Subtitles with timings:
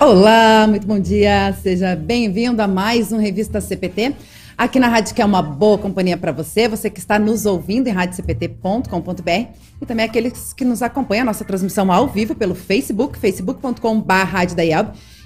[0.00, 1.54] Olá, muito bom dia.
[1.62, 4.16] Seja bem-vindo a mais um Revista CPT.
[4.56, 7.86] Aqui na rádio que é uma boa companhia para você, você que está nos ouvindo
[7.86, 9.30] em radiocpt.com.br
[9.78, 14.10] e também aqueles que nos acompanham a nossa transmissão ao vivo pelo Facebook, facebook.com.br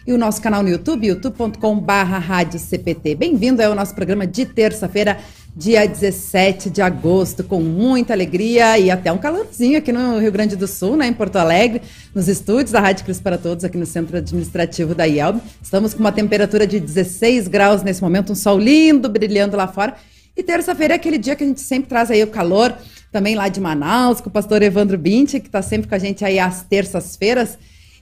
[0.07, 5.19] e o nosso canal no YouTube, youtube.com.br Bem-vindo ao nosso programa de terça-feira,
[5.57, 10.57] dia 17 de agosto, com muita alegria e até um calorzinho aqui no Rio Grande
[10.57, 11.81] do Sul, né, em Porto Alegre,
[12.13, 15.41] nos estúdios da Rádio Cruz para Todos, aqui no Centro Administrativo da IELB.
[15.63, 19.95] Estamos com uma temperatura de 16 graus nesse momento, um sol lindo brilhando lá fora.
[20.37, 22.77] E terça-feira é aquele dia que a gente sempre traz aí o calor,
[23.13, 26.25] também lá de Manaus, com o pastor Evandro Binti, que está sempre com a gente
[26.25, 27.57] aí às terças-feiras.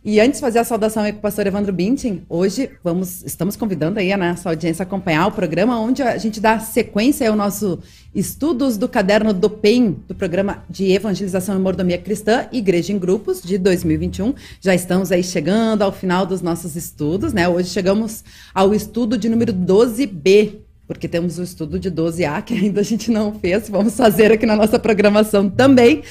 [0.04, 3.54] E antes de fazer a saudação aí com o pastor Evandro Bintin, hoje vamos, estamos
[3.54, 7.36] convidando aí a nossa audiência a acompanhar o programa onde a gente dá sequência ao
[7.36, 7.78] nosso
[8.12, 13.40] estudos do caderno do PEN, do programa de evangelização e mordomia cristã, Igreja em Grupos,
[13.40, 14.34] de 2021.
[14.60, 17.48] Já estamos aí chegando ao final dos nossos estudos, né?
[17.48, 22.80] Hoje chegamos ao estudo de número 12B, porque temos o estudo de 12A que ainda
[22.80, 26.02] a gente não fez, vamos fazer aqui na nossa programação também.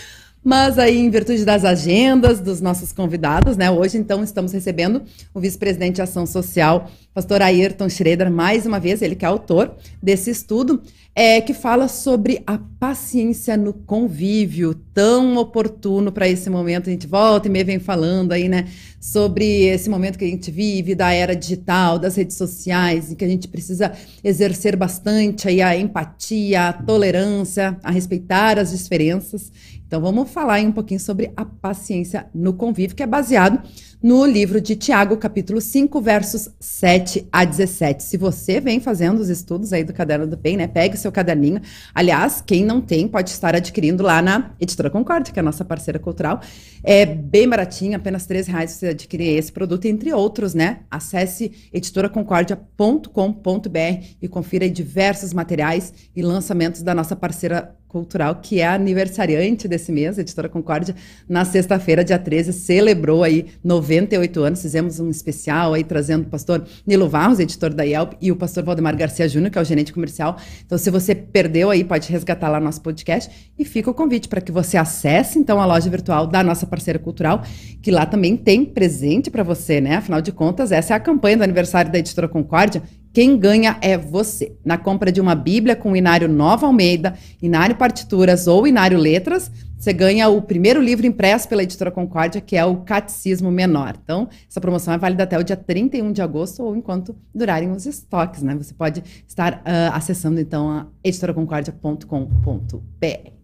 [0.44, 3.70] Mas aí, em virtude das agendas dos nossos convidados, né?
[3.70, 5.04] Hoje, então, estamos recebendo
[5.36, 9.76] o vice-presidente de Ação Social, pastor Ayrton Schroeder, mais uma vez, ele que é autor
[10.02, 10.82] desse estudo,
[11.14, 16.90] é, que fala sobre a paciência no convívio, tão oportuno para esse momento.
[16.90, 18.66] A gente volta e meio vem falando aí, né?
[19.00, 23.26] Sobre esse momento que a gente vive, da era digital, das redes sociais, e que
[23.26, 23.92] a gente precisa
[24.24, 29.52] exercer bastante aí a empatia, a tolerância, a respeitar as diferenças.
[29.92, 33.62] Então vamos falar aí um pouquinho sobre a paciência no convívio, que é baseado
[34.02, 38.02] no livro de Tiago, capítulo 5, versos 7 a 17.
[38.02, 41.12] Se você vem fazendo os estudos aí do Caderno do Bem, né, pegue o seu
[41.12, 41.62] caderninho.
[41.94, 45.64] Aliás, quem não tem pode estar adquirindo lá na Editora Concórdia, que é a nossa
[45.64, 46.42] parceira cultural.
[46.84, 50.80] É bem baratinho, apenas R$ reais você adquirir esse produto, entre outros, né?
[50.90, 59.68] Acesse editoraconcordia.com.br e confira diversos materiais e lançamentos da nossa parceira cultural, que é aniversariante
[59.68, 60.96] desse mês, a Editora Concórdia,
[61.28, 63.48] na sexta-feira, dia 13, celebrou aí
[63.92, 68.32] 98 anos, fizemos um especial aí trazendo o pastor Nilo Varros, editor da IELP, e
[68.32, 70.38] o pastor Valdemar Garcia Júnior, que é o gerente comercial.
[70.66, 74.42] Então, se você perdeu aí, pode resgatar lá nosso podcast e fica o convite para
[74.42, 77.44] que você acesse então a loja virtual da nossa parceira cultural,
[77.82, 79.96] que lá também tem presente para você, né?
[79.96, 82.82] Afinal de contas, essa é a campanha do aniversário da Editora Concórdia
[83.14, 84.56] quem ganha é você.
[84.64, 89.94] Na compra de uma Bíblia com Inário Nova Almeida, Inário Partituras ou Inário Letras, você
[89.94, 93.96] ganha o primeiro livro impresso pela editora Concórdia, que é o Catecismo Menor.
[94.04, 97.88] Então, essa promoção é válida até o dia 31 de agosto ou enquanto durarem os
[97.88, 98.54] estoques, né?
[98.54, 103.41] Você pode estar uh, acessando então a editoraconcordia.com.br.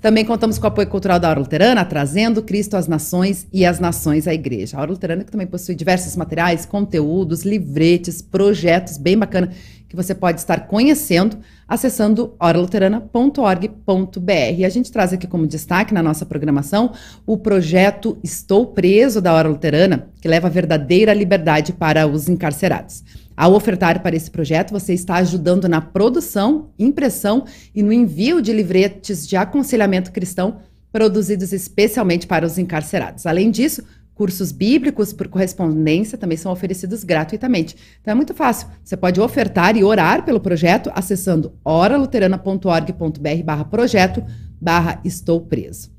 [0.00, 3.80] Também contamos com o apoio cultural da Hora Luterana, trazendo Cristo às nações e as
[3.80, 4.76] nações à igreja.
[4.76, 9.50] A Hora Luterana que também possui diversos materiais, conteúdos, livretes, projetos bem bacana
[9.88, 14.30] que você pode estar conhecendo acessando oraluterana.org.br.
[14.56, 16.92] E a gente traz aqui como destaque na nossa programação
[17.26, 23.02] o projeto Estou Preso da Hora Luterana, que leva a verdadeira liberdade para os encarcerados.
[23.38, 28.52] Ao ofertar para esse projeto, você está ajudando na produção, impressão e no envio de
[28.52, 30.56] livretes de aconselhamento cristão
[30.90, 33.26] produzidos especialmente para os encarcerados.
[33.26, 37.76] Além disso, cursos bíblicos por correspondência também são oferecidos gratuitamente.
[38.00, 38.66] Então é muito fácil.
[38.82, 44.20] Você pode ofertar e orar pelo projeto acessando oraluterana.org.br barra projeto
[44.60, 45.96] barra estou preso.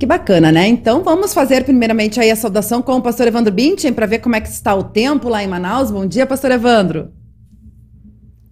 [0.00, 0.66] Que bacana, né?
[0.66, 4.34] Então vamos fazer primeiramente aí a saudação com o pastor Evandro Bintin para ver como
[4.34, 5.90] é que está o tempo lá em Manaus.
[5.90, 7.10] Bom dia, pastor Evandro.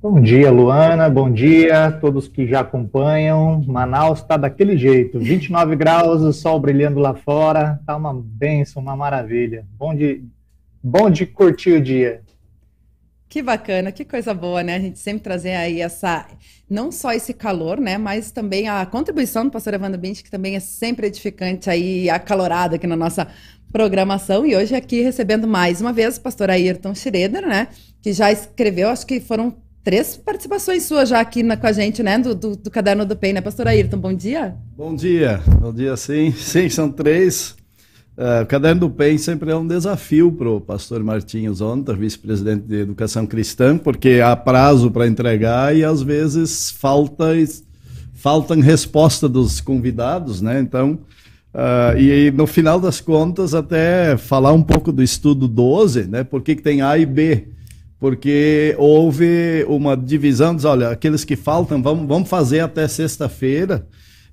[0.03, 1.09] Bom dia, Luana.
[1.09, 3.65] Bom dia a todos que já acompanham.
[3.67, 7.81] Manaus está daquele jeito, 29 graus, o sol brilhando lá fora.
[7.87, 9.65] Tá uma benção, uma maravilha.
[9.79, 10.23] Bom de,
[10.83, 12.21] bom de curtir o dia.
[13.29, 14.77] Que bacana, que coisa boa, né?
[14.77, 16.27] A gente sempre trazer aí essa,
[16.69, 17.99] não só esse calor, né?
[17.99, 22.77] Mas também a contribuição do pastor Evandro Bint, que também é sempre edificante aí, acalorada
[22.77, 23.29] aqui na nossa
[23.71, 24.47] programação.
[24.47, 27.69] E hoje aqui recebendo mais uma vez o pastor Ayrton Schroeder, né?
[28.01, 29.55] Que já escreveu, acho que foram
[29.85, 32.19] três participações suas já aqui na, com a gente, né?
[32.19, 33.43] Do, do, do Caderno do Pen, né?
[33.43, 34.57] Pastor Ayrton, bom dia.
[34.75, 36.33] Bom dia, bom dia sim.
[36.33, 37.58] Sim, são três.
[38.19, 42.81] O Caderno do PEN sempre é um desafio para o pastor Martinhos Onta, vice-presidente de
[42.81, 47.27] Educação Cristã, porque há prazo para entregar e às vezes falta,
[48.15, 50.59] faltam resposta dos convidados, né?
[50.59, 50.99] Então,
[51.55, 56.25] uh, e no final das contas, até falar um pouco do estudo 12, né?
[56.25, 57.47] Por que, que tem A e B?
[58.01, 63.87] Porque houve uma divisão, diz, olha, aqueles que faltam, vamos, vamos fazer até sexta-feira,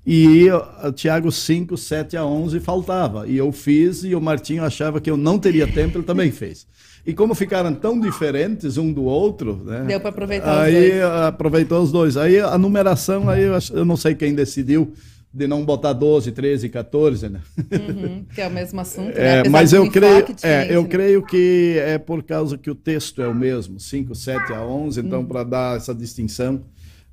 [0.06, 0.46] e
[0.94, 3.26] Tiago 5, 7 a 11 faltava.
[3.26, 6.64] E eu fiz, e o Martinho achava que eu não teria tempo, ele também fez.
[7.04, 9.84] E como ficaram tão diferentes um do outro, né?
[9.86, 11.02] Deu para aproveitar aí, os dois.
[11.02, 12.16] aproveitou os dois.
[12.16, 13.42] Aí a numeração, aí
[13.72, 14.92] eu, não sei quem decidiu
[15.32, 17.40] de não botar 12, 13, 14, né?
[17.58, 19.48] Uhum, que é o mesmo assunto, é, né?
[19.48, 20.88] Mas eu creio, é, eu né?
[20.88, 25.00] creio que é por causa que o texto é o mesmo, 5, 7 a 11,
[25.00, 25.26] então uhum.
[25.26, 26.62] para dar essa distinção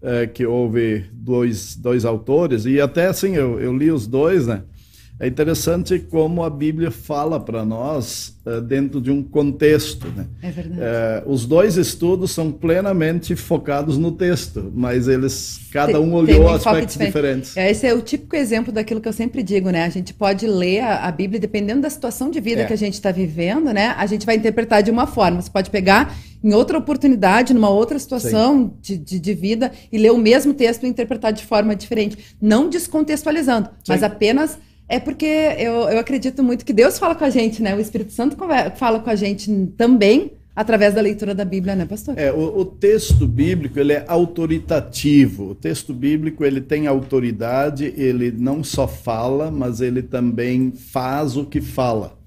[0.03, 4.63] é, que houve dois, dois autores, e até assim, eu, eu li os dois, né?
[5.19, 10.07] É interessante como a Bíblia fala para nós uh, dentro de um contexto.
[10.07, 10.25] Né?
[10.41, 10.81] É verdade.
[10.81, 16.97] Uh, os dois estudos são plenamente focados no texto, mas eles cada um olhou aspectos
[16.97, 17.55] diferentes.
[17.55, 19.85] É, esse é o típico exemplo daquilo que eu sempre digo, né?
[19.85, 22.65] A gente pode ler a, a Bíblia dependendo da situação de vida é.
[22.65, 23.93] que a gente está vivendo, né?
[23.97, 25.41] A gente vai interpretar de uma forma.
[25.41, 26.13] Você pode pegar
[26.43, 30.83] em outra oportunidade, numa outra situação de, de, de, vida e ler o mesmo texto
[30.83, 33.73] e interpretar de forma diferente, não descontextualizando, Sim.
[33.87, 34.57] mas apenas
[34.89, 37.73] é porque eu, eu acredito muito que Deus fala com a gente, né?
[37.75, 38.35] O Espírito Santo
[38.75, 42.17] fala com a gente também através da leitura da Bíblia, né, pastor?
[42.17, 45.51] É, o, o, texto bíblico ele é autoritativo.
[45.51, 47.93] O texto bíblico ele tem autoridade.
[47.97, 52.17] Ele não só fala, mas ele também faz o que fala.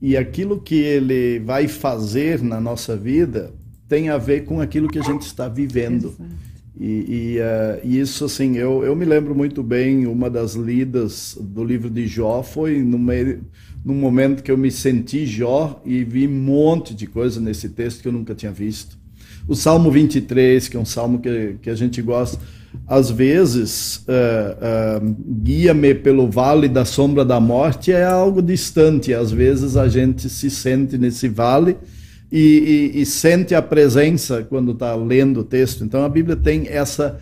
[0.00, 3.52] E aquilo que ele vai fazer na nossa vida
[3.88, 6.14] tem a ver com aquilo que a gente está vivendo.
[6.78, 11.36] E, e, uh, e, isso, assim, eu, eu me lembro muito bem, uma das lidas
[11.40, 13.40] do livro de Jó foi no meio,
[13.84, 18.02] num momento que eu me senti Jó e vi um monte de coisa nesse texto
[18.02, 18.96] que eu nunca tinha visto.
[19.48, 22.38] O Salmo 23, que é um salmo que, que a gente gosta,
[22.86, 29.30] às vezes, uh, uh, guia-me pelo vale da sombra da morte é algo distante, às
[29.30, 31.76] vezes a gente se sente nesse vale
[32.30, 35.84] e, e, e sente a presença quando está lendo o texto.
[35.84, 37.20] Então a Bíblia tem essa,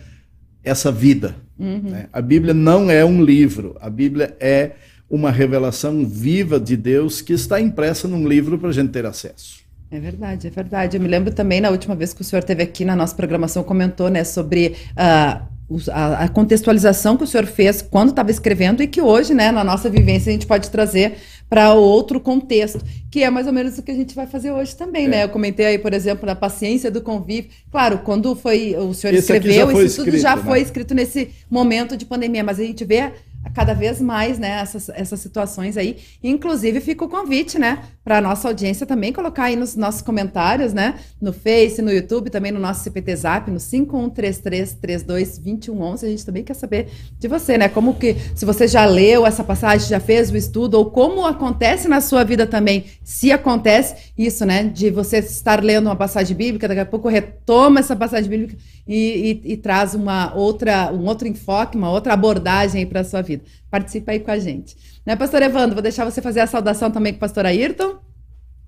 [0.63, 1.35] essa vida.
[1.57, 1.81] Uhum.
[1.83, 2.07] Né?
[2.13, 4.71] A Bíblia não é um livro, a Bíblia é
[5.09, 9.66] uma revelação viva de Deus que está impressa num livro para a gente ter acesso.
[9.89, 10.97] É verdade, é verdade.
[10.97, 13.63] Eu me lembro também na última vez que o senhor esteve aqui na nossa programação
[13.63, 15.47] comentou, né, sobre uh,
[15.91, 19.89] a, contextualização que o senhor fez quando estava escrevendo e que hoje, né, na nossa
[19.89, 21.15] vivência, a gente pode trazer
[21.49, 24.75] para outro contexto, que é mais ou menos o que a gente vai fazer hoje
[24.75, 25.07] também, é.
[25.07, 25.23] né?
[25.23, 27.49] Eu comentei aí, por exemplo, da paciência do convívio.
[27.71, 30.43] Claro, quando foi o senhor esse escreveu, isso escrito, tudo já né?
[30.43, 33.13] foi escrito nesse momento de pandemia, mas a gente vê
[33.53, 35.97] cada vez mais, né, essas, essas situações aí.
[36.23, 40.71] Inclusive, fica o convite, né, para a nossa audiência também colocar aí nos nossos comentários,
[40.73, 46.03] né, no Face, no YouTube, também no nosso CPT Zap, no 5133322111.
[46.03, 46.89] A gente também quer saber
[47.19, 50.75] de você, né, como que, se você já leu essa passagem, já fez o estudo,
[50.75, 55.85] ou como acontece na sua vida também, se acontece isso, né, de você estar lendo
[55.87, 58.55] uma passagem bíblica, daqui a pouco retoma essa passagem bíblica
[58.87, 63.21] e, e, e traz uma outra, um outro enfoque, uma outra abordagem para a sua
[63.21, 63.36] vida.
[63.69, 64.75] Participa aí com a gente.
[65.05, 65.75] Né, pastor Evandro?
[65.75, 67.99] Vou deixar você fazer a saudação também com o pastor Ayrton.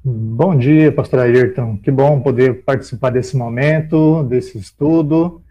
[0.03, 1.77] Bom dia, pastor Ayrton.
[1.77, 5.43] Que bom poder participar desse momento, desse estudo.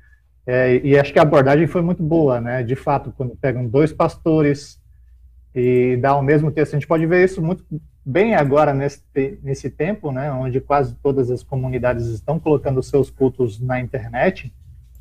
[0.46, 2.62] É, e acho que a abordagem foi muito boa, né?
[2.62, 4.80] De fato, quando pegam dois pastores
[5.54, 7.62] e dá o mesmo texto, a gente pode ver isso muito
[8.04, 9.02] bem agora nesse,
[9.42, 10.32] nesse tempo, né?
[10.32, 14.50] Onde quase todas as comunidades estão colocando seus cultos na internet.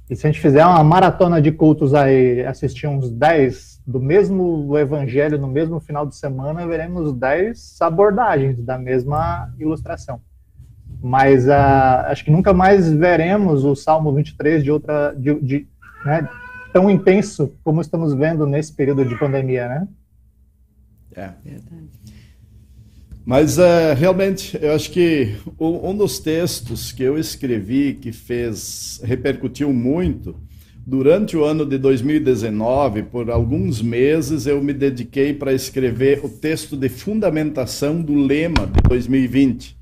[0.09, 4.77] E se a gente fizer uma maratona de cultos aí, assistir uns 10 do mesmo
[4.77, 10.21] evangelho no mesmo final de semana, veremos 10 abordagens da mesma ilustração.
[11.01, 15.67] Mas uh, acho que nunca mais veremos o Salmo 23 de outra de, de
[16.05, 16.27] né,
[16.71, 19.87] tão intenso como estamos vendo nesse período de pandemia, né?
[21.15, 21.31] É.
[21.43, 21.96] Verdade.
[23.27, 29.73] Mas uh, realmente, eu acho que um dos textos que eu escrevi que fez repercutiu
[29.73, 30.33] muito
[30.85, 36.77] durante o ano de 2019, por alguns meses eu me dediquei para escrever o texto
[36.77, 39.75] de fundamentação do lema de 2020.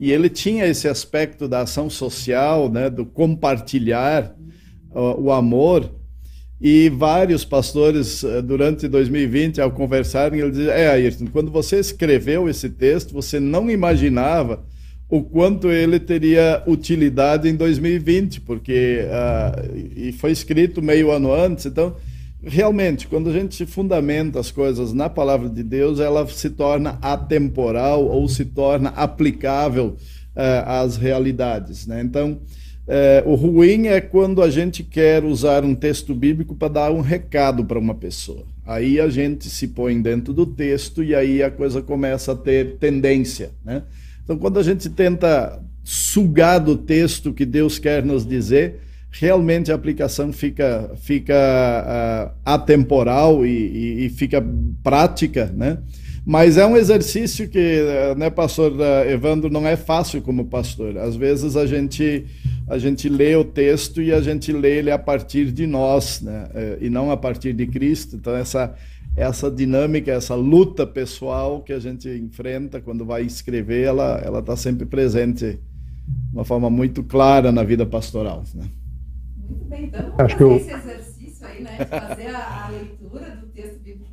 [0.00, 4.34] E ele tinha esse aspecto da ação social, né, do compartilhar
[4.90, 5.94] uh, o amor.
[6.60, 12.48] E vários pastores, eh, durante 2020, ao conversarem, eles diziam: É, Ayrton, quando você escreveu
[12.48, 14.64] esse texto, você não imaginava
[15.08, 21.66] o quanto ele teria utilidade em 2020, porque uh, e foi escrito meio ano antes.
[21.66, 21.94] Então,
[22.42, 28.04] realmente, quando a gente fundamenta as coisas na palavra de Deus, ela se torna atemporal
[28.04, 29.96] ou se torna aplicável
[30.34, 31.86] uh, às realidades.
[31.86, 32.00] Né?
[32.00, 32.40] Então,
[32.88, 37.00] é, o ruim é quando a gente quer usar um texto bíblico para dar um
[37.00, 38.44] recado para uma pessoa.
[38.64, 42.76] Aí a gente se põe dentro do texto e aí a coisa começa a ter
[42.76, 43.50] tendência.
[43.64, 43.82] Né?
[44.22, 49.74] Então, quando a gente tenta sugar do texto que Deus quer nos dizer, realmente a
[49.74, 54.44] aplicação fica, fica uh, atemporal e, e, e, fica
[54.82, 55.78] prática, né?
[56.28, 57.80] Mas é um exercício que,
[58.16, 58.72] né, pastor
[59.08, 60.98] Evandro, não é fácil como pastor.
[60.98, 62.26] Às vezes a gente
[62.68, 66.48] a gente lê o texto e a gente lê ele a partir de nós, né?
[66.52, 68.16] É, e não a partir de Cristo.
[68.16, 68.74] Então essa
[69.16, 74.56] essa dinâmica, essa luta pessoal que a gente enfrenta quando vai escrever, ela ela está
[74.56, 75.60] sempre presente de
[76.32, 78.42] uma forma muito clara na vida pastoral.
[78.52, 78.64] Né?
[79.36, 80.56] Muito bem, então vamos Acho fazer eu...
[80.56, 84.05] esse exercício aí, né, de fazer a, a leitura do texto bíblico.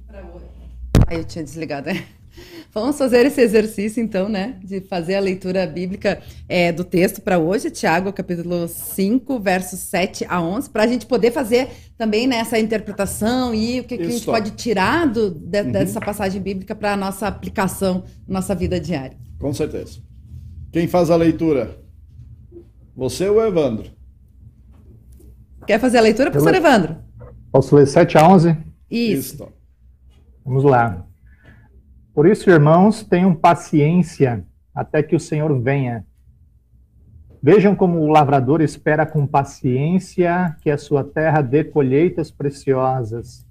[1.13, 2.03] Aí eu tinha desligado, né?
[2.73, 4.57] Vamos fazer esse exercício, então, né?
[4.63, 10.25] De fazer a leitura bíblica é, do texto para hoje, Tiago, capítulo 5, versos 7
[10.27, 14.03] a 11, para a gente poder fazer também né, essa interpretação e o que, que
[14.03, 15.71] a gente pode tirar do, de, uhum.
[15.71, 19.15] dessa passagem bíblica para a nossa aplicação, nossa vida diária.
[19.37, 19.99] Com certeza.
[20.71, 21.77] Quem faz a leitura?
[22.95, 23.91] Você ou Evandro?
[25.67, 26.97] Quer fazer a leitura, professor Evandro?
[27.51, 28.57] Posso ler 7 a 11?
[28.89, 29.35] Isso.
[29.35, 29.62] Isso.
[30.45, 31.05] Vamos lá.
[32.13, 34.45] Por isso, irmãos, tenham paciência
[34.75, 36.05] até que o Senhor venha.
[37.41, 43.45] Vejam como o lavrador espera com paciência que a sua terra dê colheitas preciosas.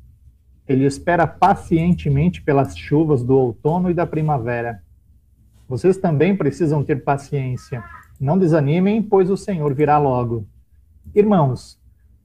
[0.68, 4.82] Ele espera pacientemente pelas chuvas do outono e da primavera.
[5.68, 7.82] Vocês também precisam ter paciência.
[8.20, 10.46] Não desanimem, pois o Senhor virá logo.
[11.14, 11.80] Irmãos,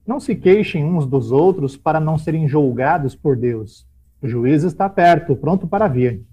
[0.06, 3.87] não se queixem uns dos outros para não serem julgados por Deus.
[4.20, 6.24] O juiz está perto, pronto para vir.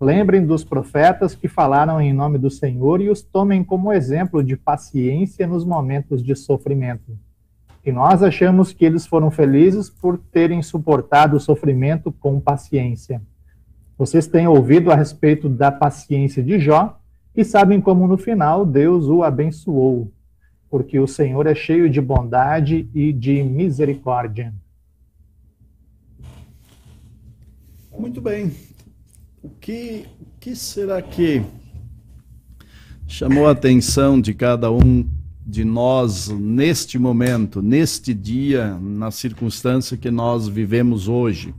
[0.00, 4.56] Lembrem dos profetas que falaram em nome do Senhor e os tomem como exemplo de
[4.56, 7.18] paciência nos momentos de sofrimento.
[7.84, 13.20] E nós achamos que eles foram felizes por terem suportado o sofrimento com paciência.
[13.98, 16.98] Vocês têm ouvido a respeito da paciência de Jó
[17.36, 20.12] e sabem como no final Deus o abençoou,
[20.70, 24.54] porque o Senhor é cheio de bondade e de misericórdia.
[27.98, 28.54] Muito bem.
[29.42, 31.42] O que, o que será que
[33.08, 35.04] chamou a atenção de cada um
[35.44, 41.52] de nós neste momento, neste dia, na circunstância que nós vivemos hoje,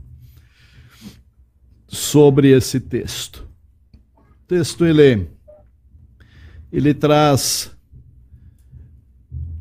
[1.86, 3.46] sobre esse texto?
[4.16, 5.28] O texto ele,
[6.72, 7.70] ele traz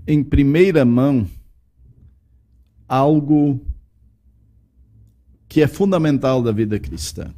[0.08, 1.28] em primeira mão
[2.88, 3.69] algo
[5.50, 7.34] que é fundamental da vida cristã.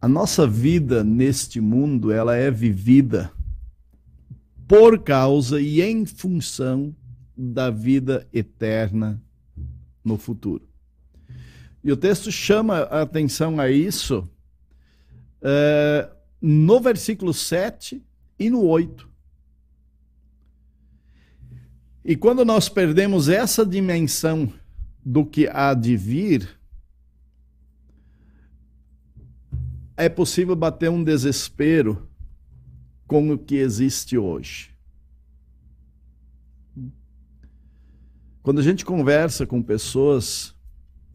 [0.00, 3.30] A nossa vida neste mundo, ela é vivida
[4.66, 6.94] por causa e em função
[7.36, 9.22] da vida eterna
[10.04, 10.66] no futuro.
[11.84, 14.28] E o texto chama a atenção a isso
[15.40, 18.02] é, no versículo 7
[18.36, 19.08] e no 8.
[22.04, 24.52] E quando nós perdemos essa dimensão
[25.04, 26.48] do que há de vir,
[29.96, 32.08] é possível bater um desespero
[33.06, 34.70] com o que existe hoje.
[38.42, 40.54] Quando a gente conversa com pessoas,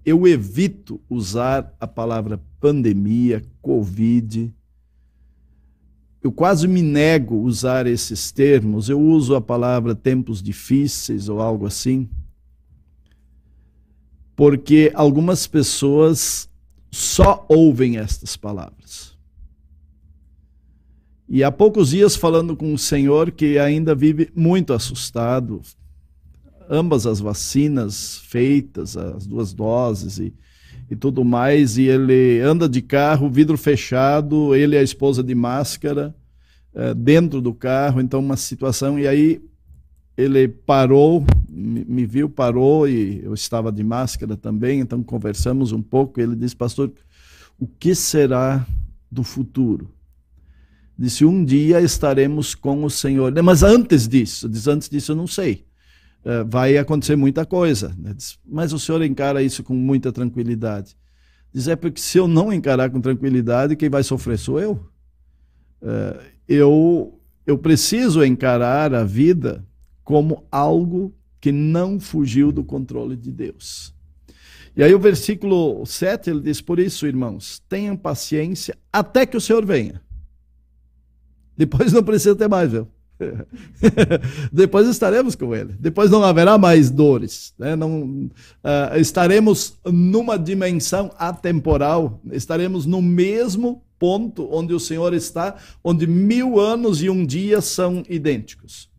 [0.06, 4.53] eu evito usar a palavra pandemia, Covid.
[6.22, 8.88] Eu quase me nego a usar esses termos.
[8.88, 12.10] Eu uso a palavra tempos difíceis ou algo assim
[14.38, 16.48] porque algumas pessoas
[16.91, 19.17] só ouvem estas palavras.
[21.27, 25.60] E há poucos dias falando com um senhor que ainda vive muito assustado,
[26.70, 30.32] ambas as vacinas feitas, as duas doses e,
[30.89, 35.34] e tudo mais, e ele anda de carro, vidro fechado, ele e a esposa de
[35.34, 36.15] máscara,
[36.75, 39.41] é, dentro do carro, então uma situação, e aí
[40.15, 41.25] ele parou,
[41.58, 46.22] me viu, parou e eu estava de máscara também, então conversamos um pouco.
[46.22, 46.92] Ele disse, pastor,
[47.60, 48.66] o que será
[49.12, 49.90] do futuro?
[50.98, 53.34] Disse, um dia estaremos com o Senhor.
[53.44, 55.66] Mas antes disso, antes disso eu não sei.
[56.26, 57.96] Uh, vai acontecer muita coisa.
[58.16, 60.96] Diz, mas o Senhor encara isso com muita tranquilidade.
[61.54, 64.74] Diz, é porque se eu não encarar com tranquilidade, quem vai sofrer sou eu.
[65.82, 69.66] Uh, eu, eu preciso encarar a vida
[70.04, 73.94] como algo que não fugiu do controle de Deus.
[74.75, 79.41] E aí o versículo 7 ele diz: Por isso, irmãos, tenham paciência até que o
[79.41, 80.01] Senhor venha.
[81.58, 82.88] Depois não precisa ter mais, viu?
[84.53, 85.74] Depois estaremos com Ele.
[85.79, 87.53] Depois não haverá mais dores.
[87.58, 87.75] Né?
[87.75, 92.22] Não, uh, estaremos numa dimensão atemporal.
[92.32, 98.03] Estaremos no mesmo ponto onde o Senhor está, onde mil anos e um dia são
[98.08, 98.89] idênticos.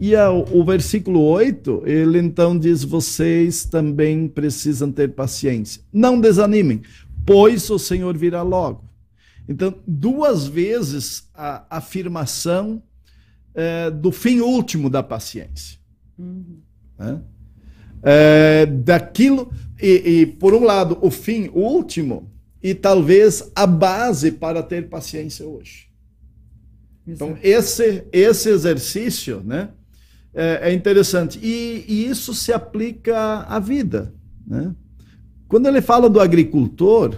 [0.00, 5.82] E a, o versículo 8, ele então diz: vocês também precisam ter paciência.
[5.92, 6.82] Não desanimem,
[7.26, 8.84] pois o Senhor virá logo.
[9.48, 12.82] Então, duas vezes a afirmação
[13.54, 15.78] é, do fim último da paciência.
[16.18, 16.60] Uhum.
[16.98, 17.22] Né?
[18.02, 19.50] É, daquilo,
[19.80, 22.30] e, e por um lado, o fim último,
[22.62, 25.88] e talvez a base para ter paciência hoje.
[27.06, 29.70] Então, esse, esse exercício, né?
[30.38, 31.36] É, é interessante.
[31.42, 34.14] E, e, isso se aplica à vida.
[34.46, 34.72] Né?
[35.48, 37.16] Quando ele fala do agricultor,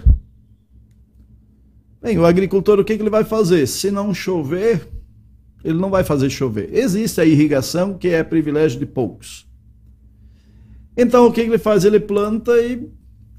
[2.01, 3.67] bem, o agricultor, o que, que ele vai fazer?
[3.67, 4.87] Se não chover,
[5.63, 6.73] ele não vai fazer chover.
[6.73, 9.47] Existe a irrigação, que é privilégio de poucos.
[10.97, 11.85] Então, o que, que ele faz?
[11.85, 12.89] Ele planta e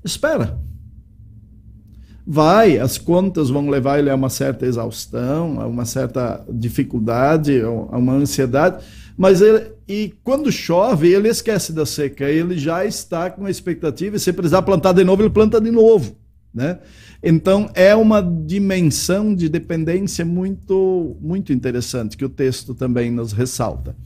[0.04, 0.61] espera.
[2.26, 7.96] Vai, as contas vão levar ele a uma certa exaustão, a uma certa dificuldade, a
[7.98, 8.84] uma ansiedade
[9.16, 14.16] mas ele, e quando chove, ele esquece da seca, ele já está com a expectativa,
[14.16, 16.16] e se precisar plantar de novo, ele planta de novo.
[16.54, 16.78] Né?
[17.22, 23.96] Então é uma dimensão de dependência muito muito interessante que o texto também nos ressalta.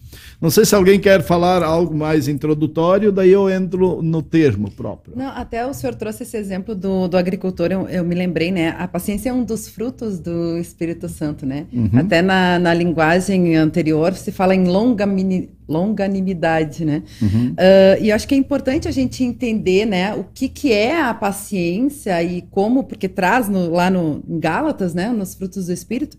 [0.40, 5.16] Não sei se alguém quer falar algo mais introdutório, daí eu entro no termo próprio.
[5.16, 8.76] Não, até o senhor trouxe esse exemplo do, do agricultor, eu, eu me lembrei, né?
[8.78, 11.66] A paciência é um dos frutos do Espírito Santo, né?
[11.72, 11.90] Uhum.
[11.94, 17.02] Até na, na linguagem anterior se fala em longanimidade longanimidade, né?
[17.20, 17.50] Uhum.
[17.50, 21.00] Uh, e eu acho que é importante a gente entender, né, o que, que é
[21.00, 25.72] a paciência e como, porque traz no, lá no em Gálatas, né, nos frutos do
[25.72, 26.16] Espírito,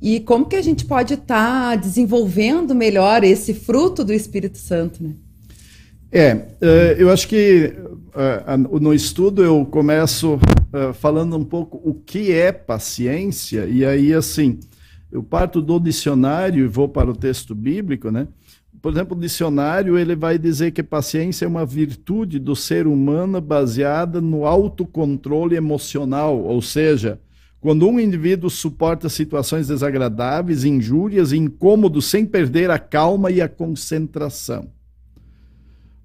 [0.00, 5.02] e como que a gente pode estar tá desenvolvendo melhor esse fruto do Espírito Santo,
[5.02, 5.10] né?
[6.14, 7.72] É, uh, eu acho que
[8.14, 10.38] uh, no estudo eu começo
[10.94, 14.58] falando um pouco o que é paciência, e aí, assim,
[15.12, 18.26] eu parto do dicionário e vou para o texto bíblico, né?
[18.82, 23.40] Por exemplo, o dicionário ele vai dizer que paciência é uma virtude do ser humano
[23.40, 27.20] baseada no autocontrole emocional, ou seja,
[27.60, 33.48] quando um indivíduo suporta situações desagradáveis, injúrias e incômodos sem perder a calma e a
[33.48, 34.68] concentração.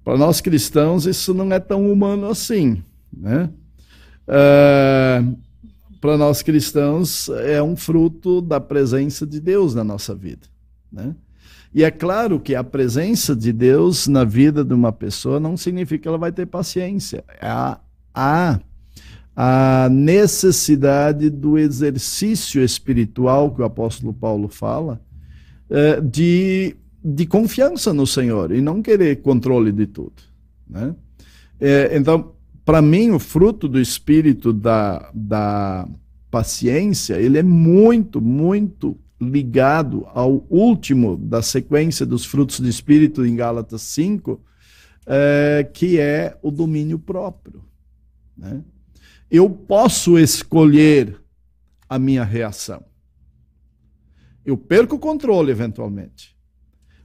[0.04, 2.80] Para nós cristãos, isso não é tão humano assim.
[3.12, 3.50] Né?
[4.28, 5.36] Uh,
[6.00, 10.46] Para nós cristãos, é um fruto da presença de Deus na nossa vida.
[10.92, 11.12] Né?
[11.74, 16.02] E é claro que a presença de Deus na vida de uma pessoa não significa
[16.02, 17.22] que ela vai ter paciência.
[17.40, 17.78] Há,
[18.14, 18.58] há
[19.36, 25.00] a necessidade do exercício espiritual que o apóstolo Paulo fala,
[25.70, 30.14] é, de, de confiança no Senhor e não querer controle de tudo.
[30.68, 30.94] Né?
[31.60, 32.32] É, então,
[32.64, 35.86] para mim, o fruto do espírito da, da
[36.30, 43.34] paciência, ele é muito, muito ligado ao último da sequência dos frutos do Espírito em
[43.34, 44.40] Gálatas 5,
[45.06, 47.64] é, que é o domínio próprio.
[48.36, 48.62] Né?
[49.30, 51.20] Eu posso escolher
[51.88, 52.84] a minha reação.
[54.44, 56.36] Eu perco o controle eventualmente.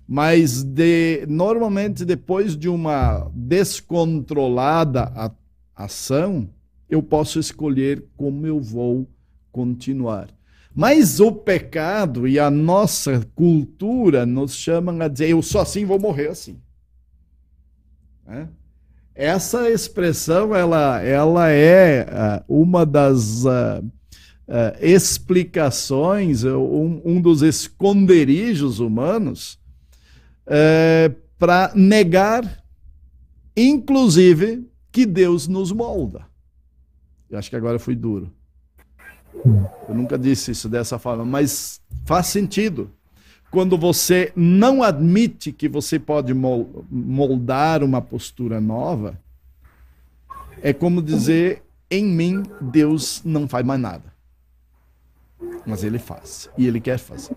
[0.08, 5.34] Mas de, normalmente depois de uma descontrolada
[5.76, 6.50] ação,
[6.90, 9.10] eu posso escolher como eu vou
[9.52, 10.30] continuar.
[10.76, 16.00] Mas o pecado e a nossa cultura nos chamam a dizer: eu sou assim, vou
[16.00, 16.60] morrer assim.
[18.28, 18.48] É?
[19.16, 22.04] Essa expressão ela, ela é
[22.48, 29.62] uh, uma das uh, uh, explicações, um, um, dos esconderijos humanos
[31.40, 32.64] para negar,
[33.56, 36.26] inclusive, que Deus nos molda.
[37.30, 38.30] Eu acho que agora fui duro.
[39.88, 42.90] Eu nunca disse isso dessa forma, mas faz sentido.
[43.52, 49.20] Quando você não admite que você pode moldar uma postura nova,
[50.62, 54.14] é como dizer: em mim Deus não faz mais nada.
[55.66, 57.36] Mas Ele faz, e Ele quer fazer.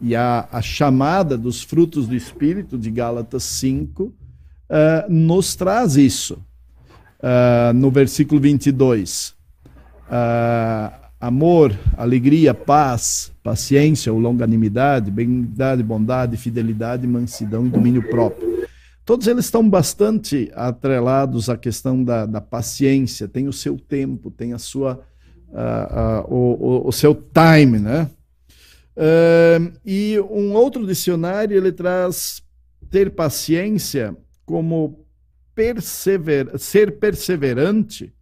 [0.00, 4.14] E a, a chamada dos frutos do Espírito, de Gálatas 5, uh,
[4.68, 6.34] eh, nos traz isso.
[7.18, 9.35] Uh, no versículo 22
[10.08, 18.66] uh, amor, alegria, paz, paciência ou longanimidade, benignidade, bondade, fidelidade, mansidão e domínio próprio.
[19.04, 24.52] Todos eles estão bastante atrelados à questão da, da paciência, tem o seu tempo, tem
[24.52, 25.00] a sua,
[25.48, 28.10] uh, uh, o, o, o, seu time, né?
[28.96, 32.42] Uh, e um outro dicionário ele traz
[32.90, 35.06] ter paciência como
[35.54, 38.12] persever, ser perseverante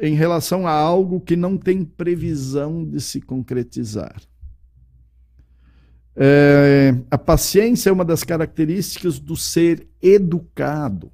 [0.00, 4.20] em relação a algo que não tem previsão de se concretizar.
[6.14, 11.10] É, a paciência é uma das características do ser educado,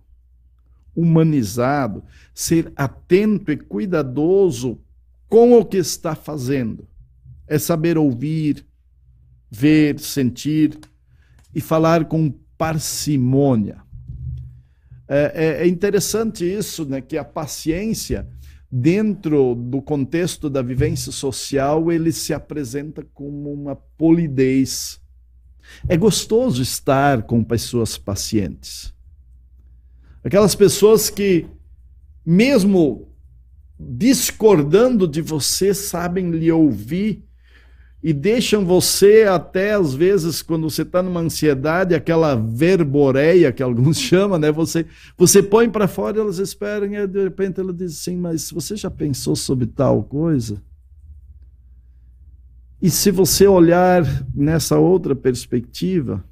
[0.95, 2.03] humanizado,
[2.35, 4.81] ser atento e cuidadoso
[5.29, 6.89] com o que está fazendo.
[7.47, 8.67] É saber ouvir,
[9.51, 10.79] ver, sentir
[11.55, 13.79] e falar com parcimônia.
[15.07, 18.29] É, é, é interessante isso, né, que a paciência,
[18.71, 25.01] dentro do contexto da vivência social, ele se apresenta como uma polidez.
[25.89, 28.93] É gostoso estar com pessoas pacientes.
[30.23, 31.47] Aquelas pessoas que,
[32.25, 33.09] mesmo
[33.79, 37.28] discordando de você, sabem lhe ouvir
[38.03, 43.99] e deixam você até às vezes quando você está numa ansiedade, aquela verboreia que alguns
[44.01, 44.53] chamam, né?
[44.53, 48.77] Você você põe para fora, elas esperam e de repente ela diz assim: mas você
[48.77, 50.63] já pensou sobre tal coisa?
[52.81, 56.25] E se você olhar nessa outra perspectiva,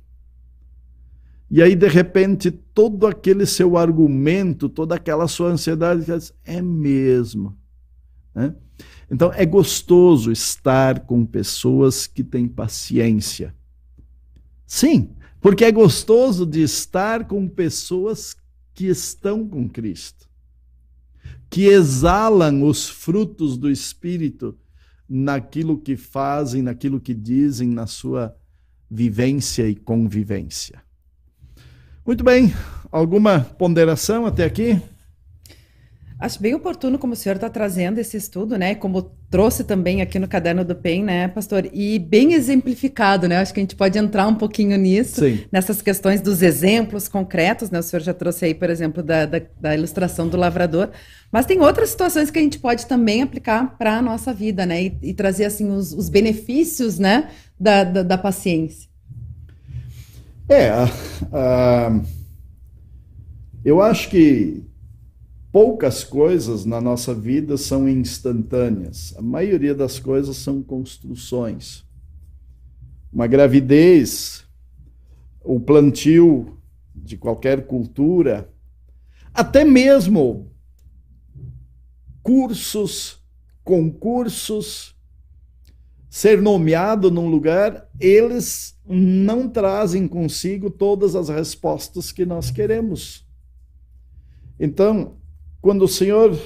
[1.51, 6.05] e aí de repente todo aquele seu argumento, toda aquela sua ansiedade,
[6.45, 7.57] é mesmo,
[8.33, 8.55] né?
[9.11, 13.55] Então é gostoso estar com pessoas que têm paciência.
[14.67, 18.37] Sim, porque é gostoso de estar com pessoas
[18.75, 20.29] que estão com Cristo,
[21.49, 24.59] que exalam os frutos do Espírito
[25.09, 28.37] naquilo que fazem, naquilo que dizem, na sua
[28.91, 30.83] vivência e convivência.
[32.05, 32.53] Muito bem,
[32.91, 34.81] alguma ponderação até aqui?
[36.19, 38.75] Acho bem oportuno como o senhor está trazendo esse estudo, né?
[38.75, 41.69] Como trouxe também aqui no caderno do PEN, né, pastor?
[41.75, 43.37] E bem exemplificado, né?
[43.37, 45.45] Acho que a gente pode entrar um pouquinho nisso, Sim.
[45.53, 47.81] nessas questões dos exemplos concretos, né?
[47.81, 50.89] O senhor já trouxe aí, por exemplo, da, da, da ilustração do lavrador.
[51.31, 54.85] Mas tem outras situações que a gente pode também aplicar para a nossa vida, né?
[54.85, 57.29] E, e, trazer, assim, os, os benefícios, né?
[57.61, 58.89] Da, da, da paciência.
[60.49, 62.03] É, uh,
[63.63, 64.65] eu acho que
[65.57, 69.15] poucas coisas na nossa vida são instantâneas.
[69.17, 71.83] A maioria das coisas são construções.
[73.11, 74.47] Uma gravidez,
[75.43, 76.59] o plantio
[76.95, 78.53] de qualquer cultura,
[79.33, 80.53] até mesmo
[82.23, 83.25] cursos,
[83.65, 84.95] concursos,
[86.11, 93.27] ser nomeado num lugar, eles não trazem consigo todas as respostas que nós queremos.
[94.61, 95.17] Então,
[95.67, 96.39] quando o Senhor,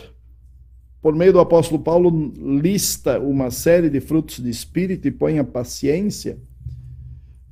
[1.02, 5.44] por meio do apóstolo Paulo, lista uma série de frutos de espírito e põe a
[5.44, 6.38] paciência,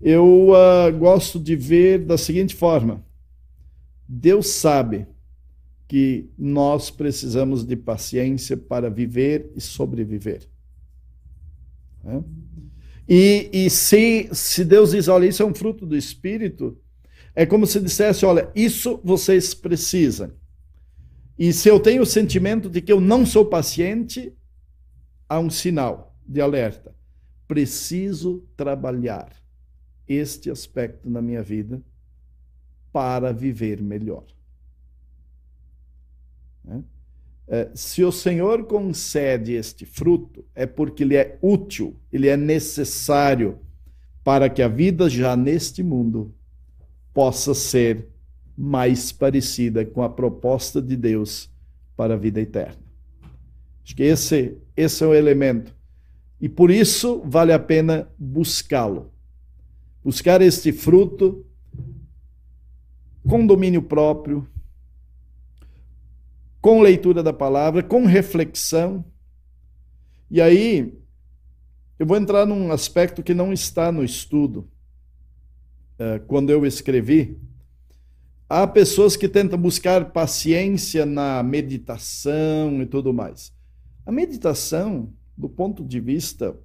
[0.00, 3.04] eu uh, gosto de ver da seguinte forma:
[4.09, 5.07] Deus sabe
[5.87, 10.48] que nós precisamos de paciência para viver e sobreviver.
[12.02, 12.24] Né?
[13.07, 16.78] E, e se, se Deus diz, olha, isso é um fruto do Espírito,
[17.35, 20.31] é como se dissesse, olha, isso vocês precisam.
[21.38, 24.35] E se eu tenho o sentimento de que eu não sou paciente,
[25.29, 26.94] há um sinal de alerta.
[27.46, 29.33] Preciso trabalhar
[30.07, 31.81] este aspecto na minha vida
[32.92, 34.24] para viver melhor.
[36.64, 36.83] Né?
[37.46, 43.59] É, se o Senhor concede este fruto, é porque ele é útil, ele é necessário
[44.22, 46.35] para que a vida já neste mundo
[47.14, 48.09] possa ser
[48.59, 51.49] mais parecida com a proposta de Deus
[51.97, 52.83] para a vida eterna.
[53.85, 55.73] Acho que esse, esse é o elemento.
[56.40, 59.12] E por isso vale a pena buscá-lo.
[60.03, 61.47] Buscar este fruto
[63.29, 64.49] com domínio próprio,
[66.61, 69.05] com leitura da palavra, com reflexão.
[70.29, 70.99] E aí,
[71.97, 74.68] eu vou entrar num aspecto que não está no estudo.
[75.99, 77.38] Eh, quando eu escrevi,
[78.50, 83.52] Há pessoas que tentam buscar paciência na meditação e tudo mais.
[84.06, 86.58] A meditação, do ponto de vista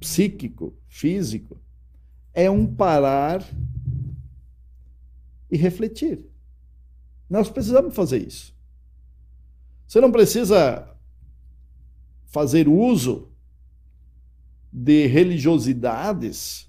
[0.00, 1.56] psíquico, físico,
[2.32, 3.48] é um parar
[5.48, 6.26] e refletir.
[7.30, 8.52] Nós precisamos fazer isso.
[9.86, 10.96] Você não precisa
[12.26, 13.30] fazer uso
[14.72, 16.68] de religiosidades,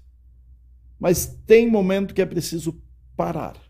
[1.00, 2.80] mas tem momento que é preciso
[3.16, 3.65] parar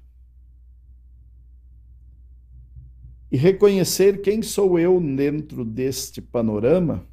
[3.31, 7.07] e reconhecer quem sou eu dentro deste panorama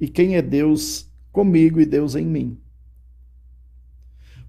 [0.00, 2.58] e quem é Deus comigo e Deus em mim.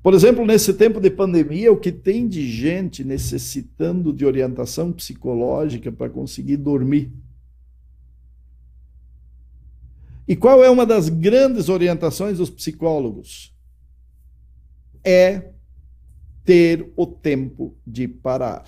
[0.01, 5.91] Por exemplo, nesse tempo de pandemia, o que tem de gente necessitando de orientação psicológica
[5.91, 7.11] para conseguir dormir?
[10.27, 13.55] E qual é uma das grandes orientações dos psicólogos?
[15.05, 15.51] é
[16.43, 18.65] ter o tempo de parar.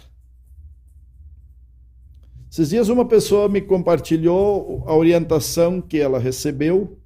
[2.57, 6.97] Esses dias uma pessoa me compartilhou a orientação que ela recebeu,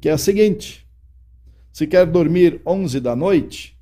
[0.00, 0.86] que é a seguinte:
[1.72, 3.76] se quer dormir 11 da noite,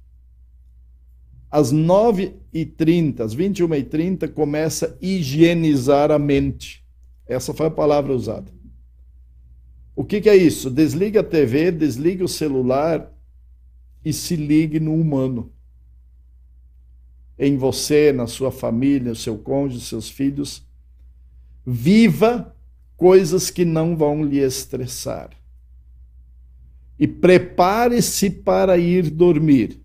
[1.51, 6.83] às 9h30, às 21h30, começa a higienizar a mente.
[7.27, 8.51] Essa foi a palavra usada.
[9.95, 10.71] O que, que é isso?
[10.71, 13.13] Desliga a TV, desliga o celular
[14.03, 15.53] e se ligue no humano
[17.42, 20.64] em você, na sua família, no seu cônjuge, seus filhos.
[21.66, 22.55] Viva
[22.96, 25.31] coisas que não vão lhe estressar.
[26.96, 29.83] E prepare-se para ir dormir.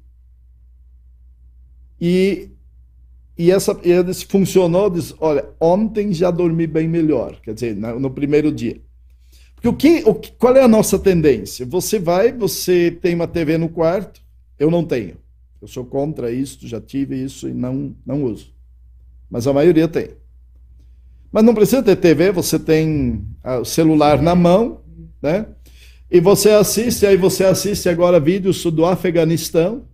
[1.99, 2.51] E,
[3.35, 8.11] e essa e funcionou, diz, olha, ontem já dormi bem melhor, quer dizer, no, no
[8.11, 8.79] primeiro dia.
[9.55, 11.65] Porque o que, o qual é a nossa tendência?
[11.65, 14.21] Você vai, você tem uma TV no quarto,
[14.59, 15.17] eu não tenho.
[15.61, 18.53] Eu sou contra isso, já tive isso e não, não uso.
[19.29, 20.09] Mas a maioria tem.
[21.31, 24.81] Mas não precisa ter TV, você tem o celular na mão,
[25.21, 25.47] né?
[26.09, 29.85] E você assiste, aí você assiste agora vídeos do Afeganistão.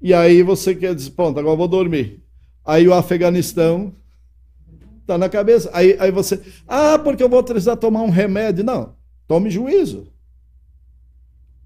[0.00, 2.20] E aí você quer dizer, pronto, agora vou dormir.
[2.64, 3.94] Aí o Afeganistão
[5.06, 5.70] tá na cabeça.
[5.72, 8.64] Aí, aí você, ah, porque eu vou precisar tomar um remédio.
[8.64, 8.94] Não,
[9.28, 10.08] tome juízo.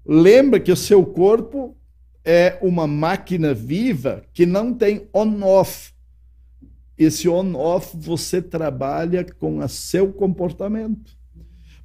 [0.05, 1.76] Lembra que o seu corpo
[2.27, 5.93] é uma máquina viva que não tem on-off.
[6.97, 11.15] Esse on-off você trabalha com o seu comportamento.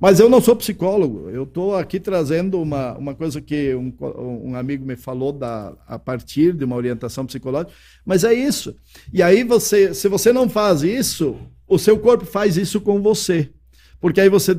[0.00, 3.94] Mas eu não sou psicólogo, eu estou aqui trazendo uma, uma coisa que um,
[4.42, 7.72] um amigo me falou da, a partir de uma orientação psicológica,
[8.04, 8.74] mas é isso.
[9.12, 11.36] E aí você, se você não faz isso,
[11.68, 13.48] o seu corpo faz isso com você.
[14.00, 14.52] Porque aí você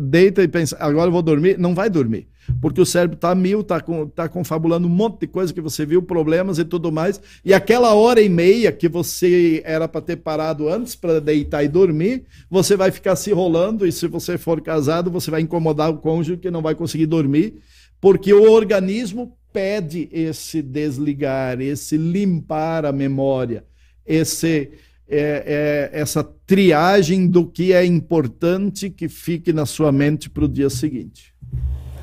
[0.00, 2.26] deita e pensa, agora eu vou dormir, não vai dormir
[2.60, 3.82] porque o cérebro está mil, está
[4.14, 7.20] tá confabulando um monte de coisa que você viu, problemas e tudo mais.
[7.44, 11.68] E aquela hora e meia que você era para ter parado antes para deitar e
[11.68, 13.86] dormir, você vai ficar se rolando.
[13.86, 17.54] E se você for casado, você vai incomodar o cônjuge que não vai conseguir dormir,
[18.00, 23.64] porque o organismo pede esse desligar, esse limpar a memória,
[24.06, 24.70] esse.
[25.08, 30.48] É, é, essa triagem do que é importante que fique na sua mente para o
[30.48, 31.32] dia seguinte.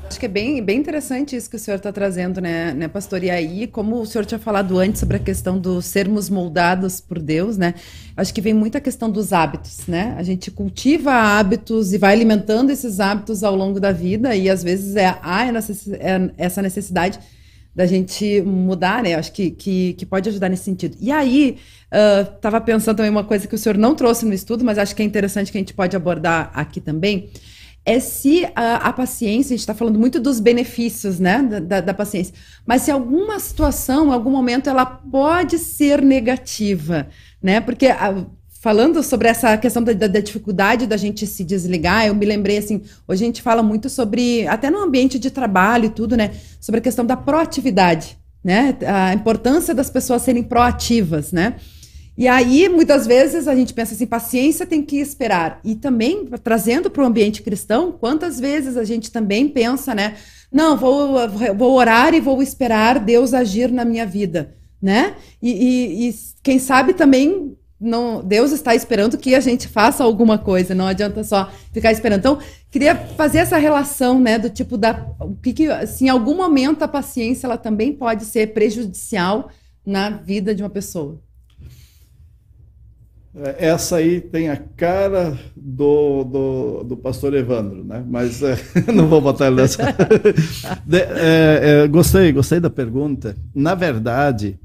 [0.08, 3.24] Acho que é bem, bem interessante isso que o senhor está trazendo, né, né, pastor?
[3.24, 7.18] E aí, como o senhor tinha falado antes sobre a questão dos sermos moldados por
[7.18, 7.74] Deus, né?
[8.16, 10.14] Acho que vem muita questão dos hábitos, né?
[10.18, 14.62] A gente cultiva hábitos e vai alimentando esses hábitos ao longo da vida, e às
[14.62, 17.18] vezes é, há é essa necessidade
[17.74, 19.14] da gente mudar, né?
[19.14, 20.96] Acho que, que, que pode ajudar nesse sentido.
[21.00, 21.56] E aí,
[22.34, 24.94] estava uh, pensando também uma coisa que o senhor não trouxe no estudo, mas acho
[24.94, 27.30] que é interessante que a gente pode abordar aqui também
[27.86, 31.94] é se a, a paciência, a gente está falando muito dos benefícios né, da, da,
[31.94, 32.34] paciência,
[32.66, 37.06] mas se alguma situação, algum momento, ela pode ser negativa,
[37.42, 37.60] né?
[37.60, 38.24] Porque a,
[38.64, 42.80] falando sobre essa questão da, da, dificuldade da gente se desligar, eu me lembrei assim,
[43.06, 46.30] hoje a gente fala muito sobre, até no ambiente de trabalho e tudo, né?
[46.58, 48.74] Sobre a questão da proatividade, né?
[48.86, 51.56] A importância das pessoas serem proativas, né?
[52.16, 55.60] E aí, muitas vezes, a gente pensa assim, paciência tem que esperar.
[55.64, 60.16] E também, trazendo para o ambiente cristão, quantas vezes a gente também pensa, né?
[60.50, 65.16] Não, vou, vou orar e vou esperar Deus agir na minha vida, né?
[65.42, 70.38] E, e, e quem sabe também não, Deus está esperando que a gente faça alguma
[70.38, 72.20] coisa, não adianta só ficar esperando.
[72.20, 72.38] Então,
[72.70, 76.82] queria fazer essa relação, né, do tipo da o que, que assim, em algum momento
[76.82, 79.50] a paciência ela também pode ser prejudicial
[79.84, 81.20] na vida de uma pessoa.
[83.36, 88.04] É, essa aí tem a cara do, do, do pastor Evandro, né?
[88.08, 88.56] Mas é,
[88.94, 89.82] não vou botar ele nessa.
[90.86, 93.36] De, é, é, gostei, gostei da pergunta.
[93.52, 94.58] Na verdade,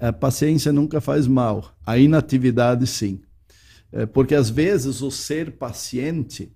[0.00, 3.20] a paciência nunca faz mal, a inatividade sim.
[3.92, 6.50] É, porque às vezes o ser paciente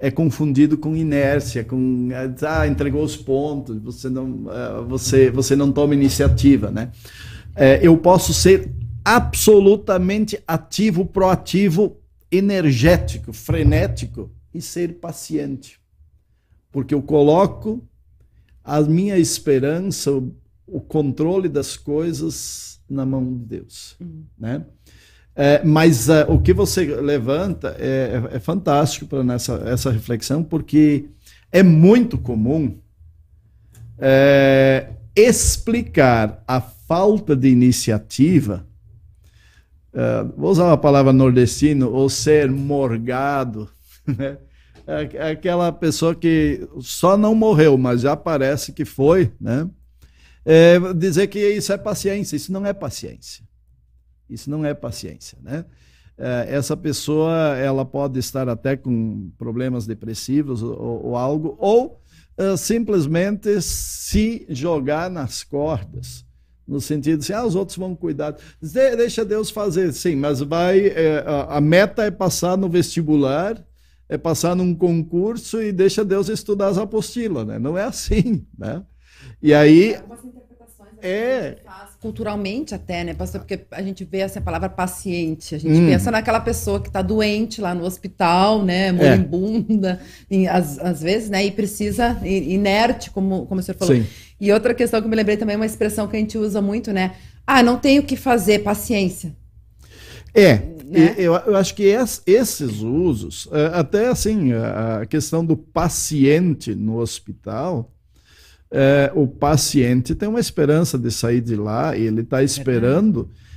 [0.00, 2.08] é confundido com inércia, com
[2.42, 4.46] ah, entregou os pontos, você não,
[4.88, 6.90] você, você não toma iniciativa, né?
[7.82, 8.70] eu posso ser
[9.08, 11.96] absolutamente ativo, proativo,
[12.30, 15.80] energético, frenético e ser paciente.
[16.70, 17.82] Porque eu coloco
[18.62, 20.10] a minha esperança,
[20.66, 23.96] o controle das coisas na mão de Deus.
[23.98, 24.24] Uhum.
[24.38, 24.66] Né?
[25.34, 30.44] É, mas uh, o que você levanta é, é, é fantástico para nessa essa reflexão,
[30.44, 31.06] porque
[31.50, 32.76] é muito comum
[33.96, 38.67] é, explicar a falta de iniciativa
[39.94, 43.68] uh, vou usar uma palavra nordestino, ou ser morgado,
[44.06, 44.38] né?
[44.86, 49.68] É, é aquela pessoa que só não morreu, mas já parece que foi, né?
[50.48, 52.34] é, dizer que isso é paciência.
[52.34, 53.44] Isso não é paciência.
[54.30, 55.66] Isso não é paciência, né?
[56.48, 62.02] Essa pessoa ela pode estar até com problemas depressivos ou, ou algo, ou
[62.36, 66.26] uh, simplesmente se jogar nas cordas
[66.68, 68.36] no sentido assim, ah, os outros vão cuidar.
[68.60, 73.64] De deixa Deus fazer, sim, mas vai, é, a, meta é passar no vestibular,
[74.08, 77.58] é passar num concurso e deixa Deus estudar as apostilas, né?
[77.58, 78.82] Não é assim, né?
[79.42, 79.96] E aí
[81.00, 81.56] é.
[82.00, 83.40] culturalmente até, né, pastor?
[83.40, 85.86] Porque a gente vê essa palavra paciente, a gente hum.
[85.86, 88.92] pensa naquela pessoa que está doente lá no hospital, né, é.
[88.92, 90.00] moribunda,
[90.30, 90.46] é.
[90.48, 93.96] às, às vezes, né, e precisa, inerte, como, como o senhor falou.
[93.96, 94.06] Sim.
[94.40, 96.92] E outra questão que eu me lembrei também, uma expressão que a gente usa muito,
[96.92, 99.34] né, ah, não tenho o que fazer, paciência.
[100.34, 101.14] É, né?
[101.18, 101.84] eu, eu, acho que
[102.26, 107.92] esses usos, é, até assim, a questão do paciente no hospital,
[108.70, 113.47] é, o paciente tem uma esperança de sair de lá, ele está esperando, é,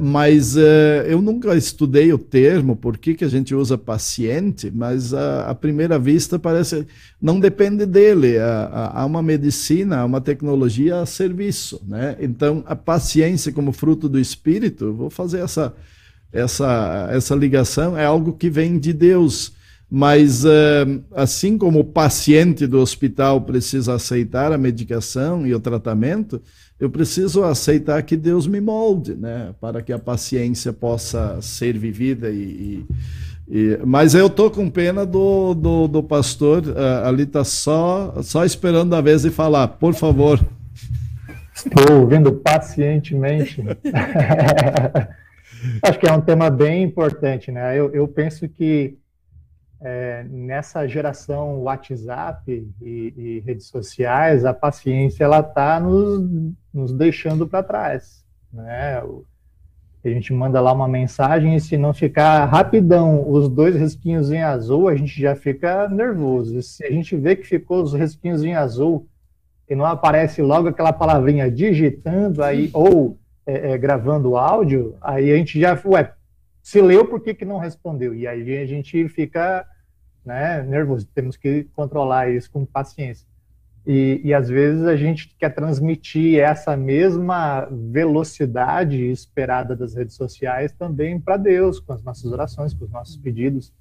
[0.00, 5.14] mas é, eu nunca estudei o termo, por que, que a gente usa paciente, mas
[5.14, 6.86] à primeira vista parece.
[7.20, 11.80] Não depende dele, há uma medicina, há uma tecnologia a serviço.
[11.86, 12.16] Né?
[12.20, 15.72] Então, a paciência como fruto do espírito, vou fazer essa,
[16.32, 19.52] essa, essa ligação, é algo que vem de Deus.
[19.94, 26.40] Mas, uh, assim como o paciente do hospital precisa aceitar a medicação e o tratamento,
[26.82, 29.54] eu preciso aceitar que Deus me molde, né?
[29.60, 32.84] Para que a paciência possa ser vivida e.
[33.46, 33.78] e, e...
[33.86, 38.96] mas eu tô com pena do, do, do pastor, uh, ali está só, só esperando
[38.96, 40.40] a vez de falar, por favor.
[41.54, 43.62] Estou ouvindo pacientemente.
[45.84, 47.78] Acho que é um tema bem importante, né?
[47.78, 48.98] Eu, eu penso que
[49.84, 56.24] é, nessa geração WhatsApp e, e, redes sociais, a paciência ela está nos,
[56.72, 59.02] nos deixando para trás, né?
[60.04, 64.42] A gente manda lá uma mensagem e se não ficar rapidão os dois risquinhos em
[64.42, 66.58] azul, a gente já fica nervoso.
[66.58, 69.08] E se a gente vê que ficou os risquinhos em azul
[69.68, 73.16] e não aparece logo aquela palavrinha digitando aí ou
[73.46, 76.12] é, é, gravando áudio, aí a gente já, ué,
[76.60, 78.12] se leu, por que, que não respondeu?
[78.12, 79.64] E aí a gente fica
[80.24, 81.06] né, nervoso.
[81.14, 83.26] Temos que controlar isso com paciência.
[83.86, 90.72] E, e às vezes a gente quer transmitir essa mesma velocidade esperada das redes sociais
[90.72, 93.72] também para Deus, com as nossas orações, com os nossos pedidos.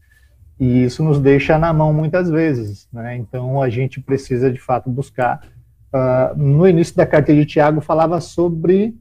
[0.60, 2.88] E isso nos deixa na mão muitas vezes.
[2.92, 3.16] Né?
[3.18, 5.48] Então a gente precisa de fato buscar.
[5.94, 8.96] Uh, no início da carta de Tiago falava sobre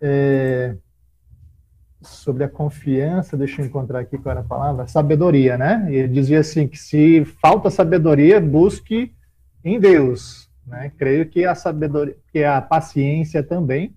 [0.00, 0.76] é,
[2.08, 5.86] sobre a confiança, deixa eu encontrar aqui qual era a palavra, sabedoria, né?
[5.88, 9.12] Ele dizia assim que se falta sabedoria, busque
[9.64, 10.92] em Deus, né?
[10.96, 13.94] Creio que a sabedoria, que a paciência também,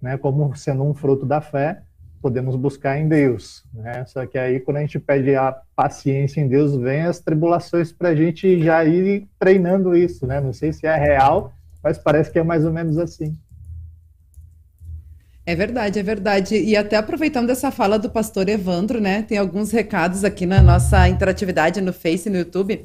[0.00, 1.82] né, como sendo um fruto da fé,
[2.20, 4.04] podemos buscar em Deus, né?
[4.06, 8.10] Só que aí quando a gente pede a paciência em Deus, vem as tribulações para
[8.10, 10.40] a gente já ir treinando isso, né?
[10.40, 13.36] Não sei se é real, mas parece que é mais ou menos assim.
[15.48, 16.56] É verdade, é verdade.
[16.56, 19.22] E até aproveitando essa fala do pastor Evandro, né?
[19.22, 22.84] Tem alguns recados aqui na nossa interatividade no Face e no YouTube.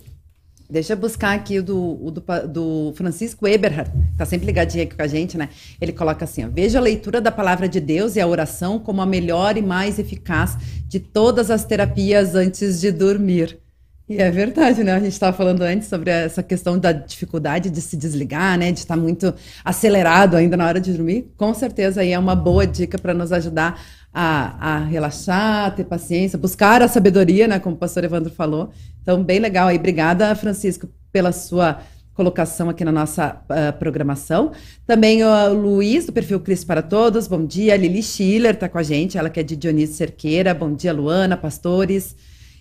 [0.70, 4.96] Deixa eu buscar aqui o do, o do, do, Francisco Eberhard, tá sempre ligadinho aqui
[4.96, 5.50] com a gente, né?
[5.82, 9.02] Ele coloca assim: ó, veja a leitura da palavra de Deus e a oração como
[9.02, 13.60] a melhor e mais eficaz de todas as terapias antes de dormir.
[14.08, 14.92] E é verdade, né?
[14.92, 18.70] A gente estava falando antes sobre essa questão da dificuldade de se desligar, né?
[18.70, 21.32] De estar muito acelerado ainda na hora de dormir.
[21.38, 23.82] Com certeza aí é uma boa dica para nos ajudar
[24.14, 27.60] a, a relaxar, ter paciência, buscar a sabedoria, né?
[27.60, 28.72] Como o pastor Evandro falou.
[29.02, 29.78] Então, bem legal aí.
[29.78, 31.80] Obrigada, Francisco, pela sua
[32.14, 34.52] colocação aqui na nossa uh, programação.
[34.86, 37.26] Também o Luiz, do perfil Cristo para Todos.
[37.26, 37.78] Bom dia.
[37.78, 40.54] Lili Schiller está com a gente, ela que é de Dionísio Cerqueira.
[40.54, 42.18] Bom dia, Luana, pastores.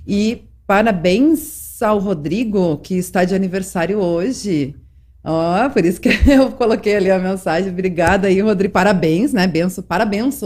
[0.06, 4.76] E Parabéns ao Rodrigo, que está de aniversário hoje.
[5.24, 7.70] Ó, oh, por isso que eu coloquei ali a mensagem.
[7.70, 8.72] Obrigada aí, Rodrigo.
[8.72, 9.46] Parabéns, né?
[9.46, 10.40] Benção, parabéns.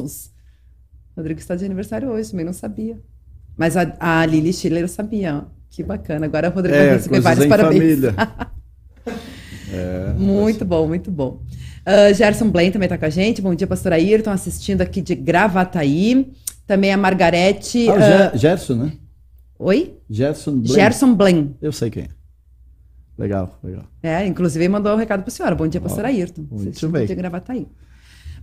[1.17, 2.99] Rodrigo está de aniversário hoje, também não sabia.
[3.57, 5.45] Mas a, a Lili Schiller eu sabia.
[5.71, 6.27] Que bacana.
[6.27, 8.01] Agora o Rodrigo é, vai receber vários parabéns.
[9.73, 10.69] é, muito mas...
[10.69, 11.41] bom, muito bom.
[11.87, 13.41] Uh, Gerson Blaine também está com a gente.
[13.41, 16.33] Bom dia, pastor Ayrton, assistindo aqui de Gravataí.
[16.67, 17.89] Também a Margarete.
[17.89, 18.39] Ah, uh...
[18.39, 18.93] Gerson, né?
[19.59, 19.99] Oi?
[20.09, 20.75] Gerson Blaine.
[20.75, 21.57] Gerson Blaine.
[21.61, 22.09] Eu sei quem é.
[23.19, 23.85] Legal, legal.
[24.03, 25.55] É, inclusive mandou um recado para a senhora.
[25.55, 26.47] Bom dia, pastora Ayrton.
[26.51, 27.03] Muito bem.
[27.03, 27.67] Bom dia, Gravataí.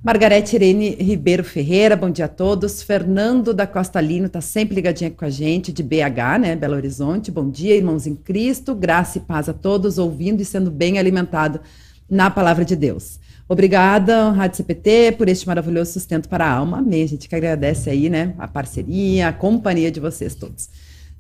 [0.04, 2.84] Margarete Irene Ribeiro Ferreira, bom dia a todos.
[2.84, 7.32] Fernando da Costa Lino está sempre ligadinha com a gente, de BH, né, Belo Horizonte.
[7.32, 8.76] Bom dia, irmãos em Cristo.
[8.76, 11.62] Graça e paz a todos, ouvindo e sendo bem alimentado
[12.10, 13.18] na palavra de Deus.
[13.48, 16.80] Obrigada, Rádio CPT, por este maravilhoso sustento para a alma.
[16.80, 17.04] Amém.
[17.04, 18.34] A gente que agradece aí, né?
[18.38, 20.70] A parceria, a companhia de vocês todos.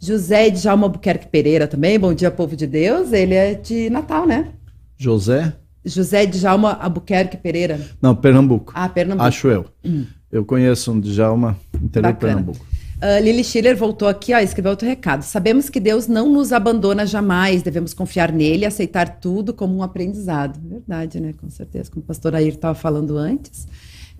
[0.05, 1.97] José de Jalma Albuquerque Pereira também.
[1.97, 3.13] Bom dia, povo de Deus.
[3.13, 4.49] Ele é de Natal, né?
[4.97, 5.53] José?
[5.85, 7.79] José de Jalma Albuquerque Pereira.
[8.01, 8.73] Não, Pernambuco.
[8.75, 9.25] Ah, Pernambuco.
[9.25, 9.65] Acho eu.
[9.85, 10.05] Hum.
[10.29, 12.65] Eu conheço um de Jalma, interior Pernambuco.
[12.97, 15.23] Uh, Lili Schiller voltou aqui, ó, escreveu outro recado.
[15.23, 19.83] Sabemos que Deus não nos abandona jamais, devemos confiar nele e aceitar tudo como um
[19.83, 20.59] aprendizado.
[20.67, 21.33] Verdade, né?
[21.39, 23.67] Com certeza, como o pastor Air estava falando antes.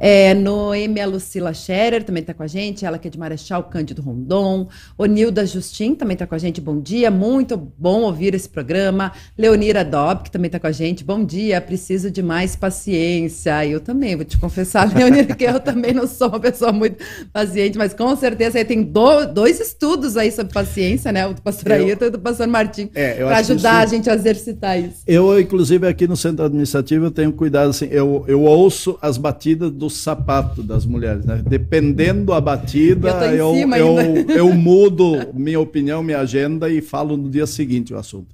[0.06, 3.64] É, Noemi a Lucila Scherer também está com a gente, ela que é de Marechal
[3.64, 4.68] Cândido Rondon.
[4.98, 9.14] Onilda Justin também está com a gente, bom dia, muito bom ouvir esse programa.
[9.38, 13.66] Leonira Dobb, que também está com a gente, bom dia, preciso de mais paciência.
[13.66, 16.98] Eu também, vou te confessar, Leonira, que eu também não sou uma pessoa muito
[17.32, 21.26] paciente, mas com certeza aí tem do, dois estudos aí sobre paciência, né?
[21.26, 24.16] O do pastor Ayrton e do pastor Martim, é, para ajudar isso, a gente a
[24.16, 24.98] exercitar isso.
[25.08, 29.72] Eu, inclusive, aqui no centro administrativo, eu tenho cuidado, assim, eu, eu ouço as batidas
[29.72, 31.42] do sapato das mulheres, né?
[31.46, 37.30] Dependendo da batida, eu, eu, eu, eu, mudo minha opinião, minha agenda e falo no
[37.30, 38.34] dia seguinte o assunto.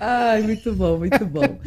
[0.00, 1.58] Ai, muito bom, muito bom.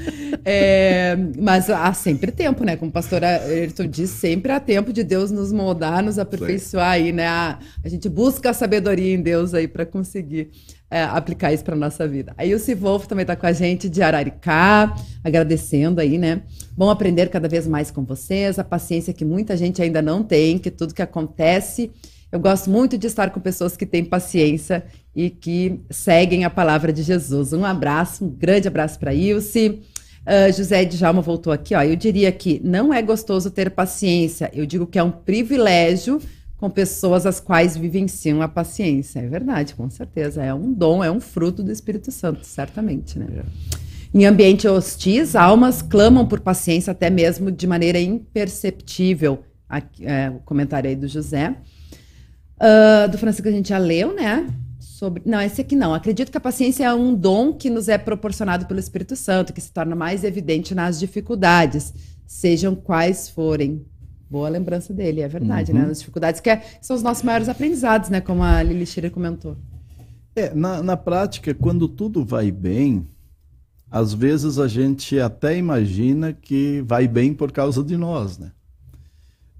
[0.44, 2.76] É, mas há sempre tempo, né?
[2.76, 7.12] Como o pastor Ayrton diz, sempre há tempo de Deus nos moldar, nos aperfeiçoar aí,
[7.12, 7.28] né?
[7.28, 10.50] A, a gente busca a sabedoria em Deus aí para conseguir
[10.92, 12.34] é, aplicar isso para nossa vida.
[12.38, 16.42] Aí o Sivolfo também está com a gente de Araricá, agradecendo aí, né?
[16.76, 20.58] Bom aprender cada vez mais com vocês, a paciência que muita gente ainda não tem,
[20.58, 21.92] que tudo que acontece.
[22.32, 24.84] Eu gosto muito de estar com pessoas que têm paciência
[25.16, 27.54] e que seguem a palavra de Jesus.
[27.54, 29.82] Um abraço, um grande abraço para Ilse.
[30.22, 31.82] Uh, José Djalma voltou aqui, ó.
[31.82, 34.52] Eu diria que não é gostoso ter paciência.
[34.54, 36.20] Eu digo que é um privilégio
[36.60, 39.20] com pessoas as quais vivenciam a paciência.
[39.20, 40.44] É verdade, com certeza.
[40.44, 43.28] É um dom, é um fruto do Espírito Santo, certamente, né?
[43.38, 43.80] É.
[44.12, 49.44] Em ambiente hostis, almas clamam por paciência até mesmo de maneira imperceptível.
[49.70, 51.56] Aqui, é, o comentário aí do José.
[52.58, 54.48] Uh, do Francisco a gente já leu, né?
[54.80, 55.22] Sobre...
[55.26, 55.94] Não, esse aqui não.
[55.94, 59.62] Acredito que a paciência é um dom que nos é proporcionado pelo Espírito Santo, que
[59.62, 61.94] se torna mais evidente nas dificuldades,
[62.26, 63.86] sejam quais forem.
[64.30, 65.80] Boa lembrança dele, é verdade, né?
[65.80, 65.86] uhum.
[65.88, 65.92] né?
[65.92, 68.22] As dificuldades que, é, são os nossos maiores aprendizados, né?
[68.22, 69.58] Como a Lili Schiller comentou.
[70.36, 73.08] É, na, na prática, quando tudo vai bem,
[73.90, 78.52] às vezes a gente até imagina que vai bem por causa de nós, né?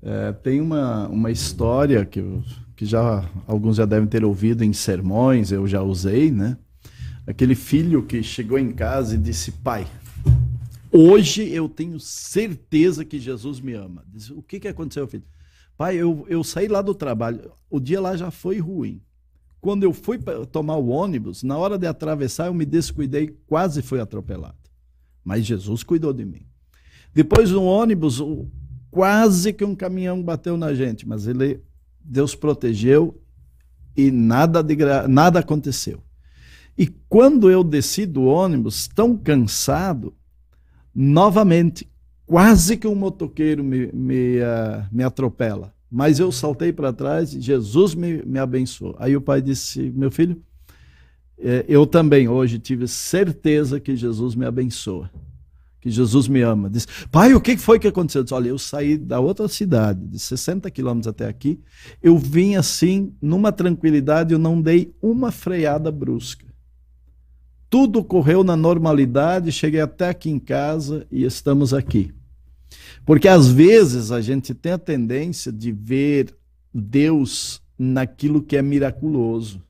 [0.02, 2.24] É, tem uma, uma história que,
[2.76, 6.56] que já alguns já devem ter ouvido em sermões, eu já usei, né?
[7.28, 9.86] Aquele filho que chegou em casa e disse: Pai,
[10.92, 14.04] Hoje eu tenho certeza que Jesus me ama.
[14.32, 15.24] O que, que aconteceu, filho?
[15.78, 19.02] Pai, eu, eu saí lá do trabalho, o dia lá já foi ruim.
[19.62, 20.18] Quando eu fui
[20.52, 24.58] tomar o ônibus, na hora de atravessar, eu me descuidei, quase fui atropelado.
[25.24, 26.46] Mas Jesus cuidou de mim.
[27.14, 28.22] Depois no ônibus,
[28.90, 31.62] quase que um caminhão bateu na gente, mas ele,
[32.00, 33.22] Deus protegeu
[33.96, 34.76] e nada, de,
[35.08, 36.02] nada aconteceu.
[36.78, 40.16] E quando eu desci do ônibus, tão cansado,
[40.94, 41.90] Novamente,
[42.26, 45.74] quase que um motoqueiro me, me, uh, me atropela.
[45.92, 48.96] Mas eu saltei para trás e Jesus me, me abençoou.
[49.00, 50.40] Aí o pai disse: Meu filho,
[51.40, 55.10] eh, eu também hoje tive certeza que Jesus me abençoa,
[55.82, 56.70] que Jesus me ama.
[56.70, 58.20] Disse: Pai, o que foi que aconteceu?
[58.20, 61.60] Eu disse, Olha, eu saí da outra cidade, de 60 quilômetros até aqui,
[62.04, 66.49] eu vim assim, numa tranquilidade, eu não dei uma freada brusca.
[67.70, 72.12] Tudo correu na normalidade, cheguei até aqui em casa e estamos aqui.
[73.06, 76.36] Porque às vezes a gente tem a tendência de ver
[76.74, 79.64] Deus naquilo que é miraculoso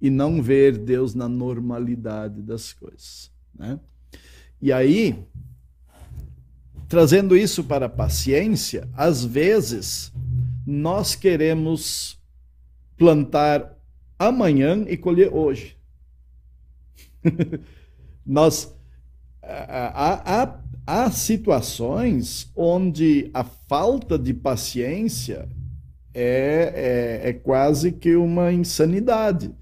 [0.00, 3.30] e não ver Deus na normalidade das coisas.
[3.54, 3.78] Né?
[4.60, 5.24] E aí,
[6.88, 10.12] trazendo isso para a paciência, às vezes
[10.66, 12.18] nós queremos
[12.96, 13.78] plantar
[14.18, 15.76] amanhã e colher hoje.
[18.24, 18.74] Nós
[19.42, 25.48] há, há, há situações onde a falta de paciência
[26.14, 29.52] é, é, é quase que uma insanidade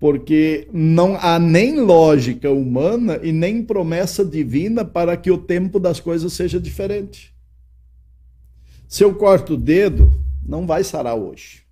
[0.00, 6.00] porque não há nem lógica humana e nem promessa divina para que o tempo das
[6.00, 7.34] coisas seja diferente.
[8.88, 10.10] Se eu corto o dedo,
[10.42, 11.62] não vai sarar hoje.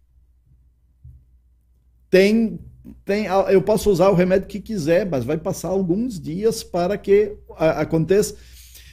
[2.11, 2.61] Tem
[3.05, 7.35] tem, eu posso usar o remédio que quiser, mas vai passar alguns dias para que
[7.57, 8.35] aconteça.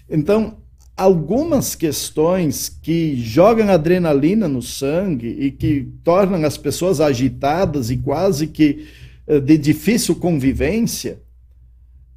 [0.09, 0.57] Então,
[0.95, 8.47] algumas questões que jogam adrenalina no sangue e que tornam as pessoas agitadas e quase
[8.47, 8.87] que
[9.27, 11.19] eh, de difícil convivência,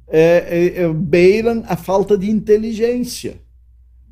[0.07, 3.41] é, é, beiram a falta de inteligência.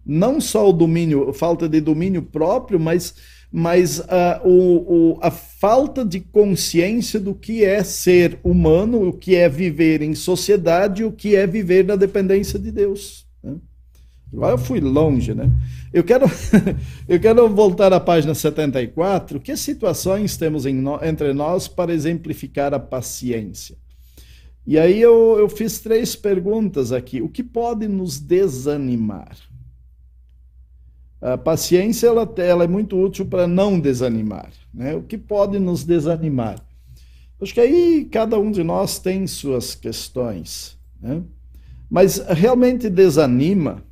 [0.05, 3.15] Não só o domínio, falta de domínio próprio, mas,
[3.52, 9.36] mas uh, o, o, a falta de consciência do que é ser humano, o que
[9.36, 13.26] é viver em sociedade, o que é viver na dependência de Deus.
[13.41, 13.56] Né?
[14.34, 15.50] Eu fui longe, né?
[15.93, 16.26] Eu quero,
[17.08, 19.39] eu quero voltar à página 74.
[19.39, 23.78] Que situações temos no, entre nós para exemplificar a paciência?
[24.66, 27.22] E aí eu, eu fiz três perguntas aqui.
[27.22, 29.38] O que pode nos desanimar?
[31.22, 34.51] A paciência ela, ela é muito útil para não desanimar.
[34.74, 34.95] Né?
[34.95, 36.63] O que pode nos desanimar?
[37.41, 40.78] Acho que aí cada um de nós tem suas questões.
[41.01, 41.24] Né?
[41.89, 43.84] Mas realmente desanima,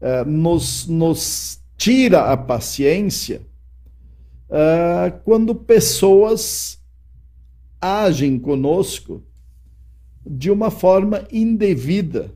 [0.00, 3.42] é, nos, nos tira a paciência
[4.50, 6.78] é, quando pessoas
[7.80, 9.22] agem conosco
[10.26, 12.32] de uma forma indevida.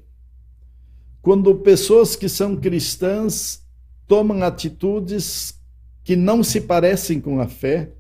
[1.23, 3.67] Quando pessoas que são cristãs
[4.09, 5.55] tomam atitudes
[6.03, 7.93] que não se parecem com a fé,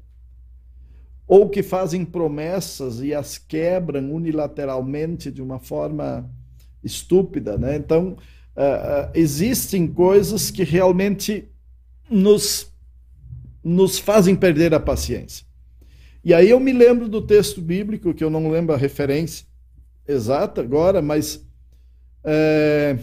[1.27, 6.29] ou que fazem promessas e as quebram unilateralmente de uma forma
[6.83, 7.77] estúpida, né?
[7.77, 8.17] Então,
[8.57, 11.47] uh, uh, existem coisas que realmente
[12.11, 12.73] nos,
[13.63, 15.47] nos fazem perder a paciência.
[16.25, 19.47] E aí eu me lembro do texto bíblico, que eu não lembro a referência,
[20.07, 21.47] exata agora, mas
[22.25, 22.99] é,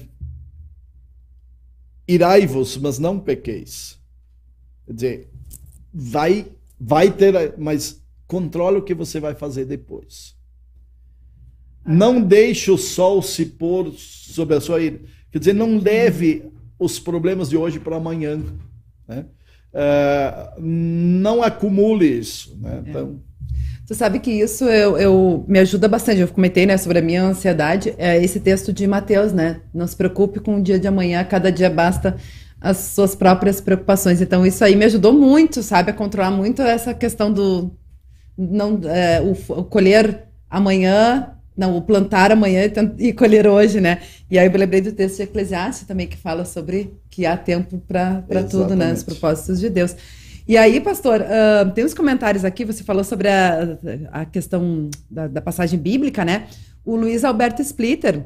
[2.07, 3.99] irai-vos, mas não pequeis.
[4.85, 5.29] Quer dizer,
[5.93, 6.47] vai,
[6.79, 10.35] vai ter, mas controle o que você vai fazer depois.
[11.85, 14.99] Não deixe o sol se pôr sobre a sua ira.
[15.31, 18.41] Quer dizer, não leve os problemas de hoje para amanhã.
[19.07, 19.25] Né?
[19.73, 22.57] É, não acumule isso.
[22.57, 22.83] Né?
[22.85, 22.89] É.
[22.89, 23.21] Então,
[23.85, 26.19] você sabe que isso eu, eu, me ajuda bastante.
[26.19, 27.93] Eu comentei né, sobre a minha ansiedade.
[27.99, 29.61] É esse texto de Mateus, né?
[29.71, 32.17] Não se preocupe com o dia de amanhã, cada dia basta
[32.59, 34.21] as suas próprias preocupações.
[34.21, 37.71] Então, isso aí me ajudou muito, sabe, a controlar muito essa questão do
[38.35, 43.99] não é, o, o, colher amanhã, não, o plantar amanhã e, e, colher hoje, né?
[44.31, 47.37] E aí eu me lembrei do texto de Eclesiastes também que fala sobre que há
[47.37, 48.91] tempo para tudo, né?
[48.91, 49.95] Os propósitos de Deus.
[50.47, 53.77] E aí, pastor, uh, tem uns comentários aqui, você falou sobre a,
[54.11, 56.47] a questão da, da passagem bíblica, né?
[56.85, 58.25] O Luiz Alberto Splitter,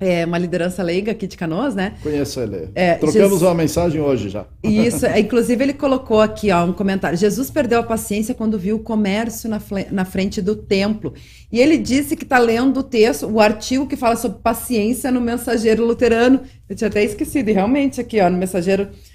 [0.00, 1.94] é uma liderança leiga aqui de Canoas, né?
[2.02, 2.70] Conheço ele.
[2.74, 3.42] É, Trocamos Jesus...
[3.42, 4.46] uma mensagem hoje já.
[4.62, 7.18] Isso, é, inclusive ele colocou aqui ó, um comentário.
[7.18, 11.12] Jesus perdeu a paciência quando viu o comércio na, na frente do templo.
[11.52, 15.20] E ele disse que está lendo o texto, o artigo que fala sobre paciência no
[15.20, 16.40] Mensageiro Luterano.
[16.66, 19.09] Eu tinha até esquecido, e realmente aqui, ó, no Mensageiro luterano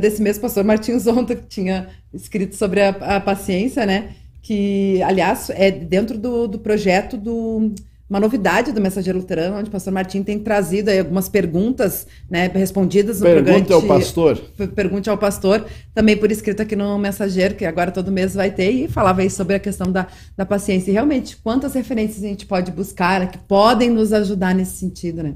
[0.00, 4.10] desse mesmo pastor Martins Zonta, que tinha escrito sobre a, a, paciência, né?
[4.40, 7.72] Que, aliás, é dentro do, do projeto do
[8.08, 12.48] uma novidade do Mensageiro Luterano, onde o pastor Martim tem trazido aí algumas perguntas, né,
[12.54, 13.74] respondidas no Pergunte programa.
[13.74, 14.40] ao pastor.
[14.74, 18.70] Pergunte ao pastor, também por escrito aqui no Mensageiro, que agora todo mês vai ter,
[18.70, 20.90] e falava aí sobre a questão da, da paciência.
[20.90, 25.34] E realmente, quantas referências a gente pode buscar que podem nos ajudar nesse sentido, né?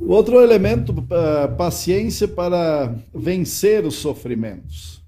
[0.00, 5.02] Outro elemento, uh, paciência para vencer os sofrimentos.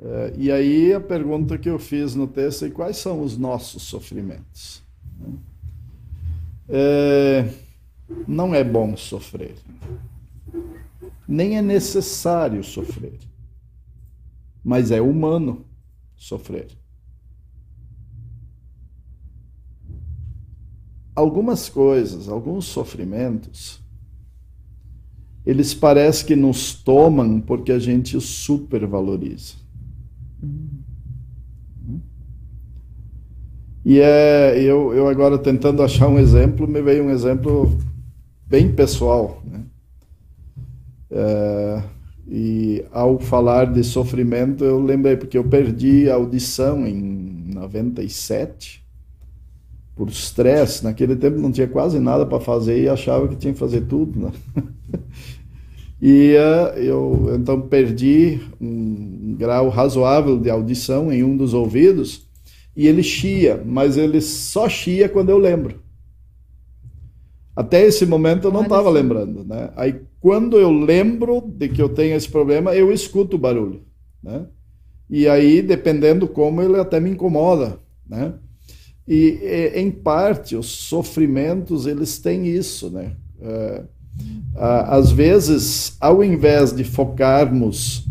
[0.00, 3.82] Uh, e aí a pergunta que eu fiz no texto é quais são os nossos
[3.82, 4.82] sofrimentos?
[6.68, 7.52] Uh,
[8.26, 9.54] não é bom sofrer.
[11.26, 13.18] Nem é necessário sofrer.
[14.62, 15.64] Mas é humano
[16.16, 16.68] sofrer.
[21.14, 23.80] Algumas coisas, alguns sofrimentos,
[25.46, 29.54] eles parecem que nos tomam porque a gente os supervaloriza.
[33.84, 37.78] E é, eu, eu agora tentando achar um exemplo, me veio um exemplo
[38.46, 39.42] bem pessoal.
[39.44, 39.64] Né?
[41.10, 41.82] É,
[42.26, 48.83] e ao falar de sofrimento, eu lembrei, porque eu perdi a audição em 97
[49.94, 50.84] por estresse.
[50.84, 54.18] Naquele tempo não tinha quase nada para fazer e achava que tinha que fazer tudo.
[54.18, 54.32] Né?
[56.00, 62.26] e uh, eu então perdi um grau razoável de audição em um dos ouvidos
[62.76, 65.82] e ele chia, mas ele só chia quando eu lembro.
[67.54, 69.70] Até esse momento eu não estava lembrando, né?
[69.76, 73.82] Aí quando eu lembro de que eu tenho esse problema, eu escuto o barulho,
[74.20, 74.46] né?
[75.08, 77.78] E aí, dependendo como, ele até me incomoda,
[78.08, 78.34] né?
[79.06, 83.12] E, em parte, os sofrimentos, eles têm isso, né?
[83.40, 83.82] É,
[84.56, 88.06] às vezes, ao invés de focarmos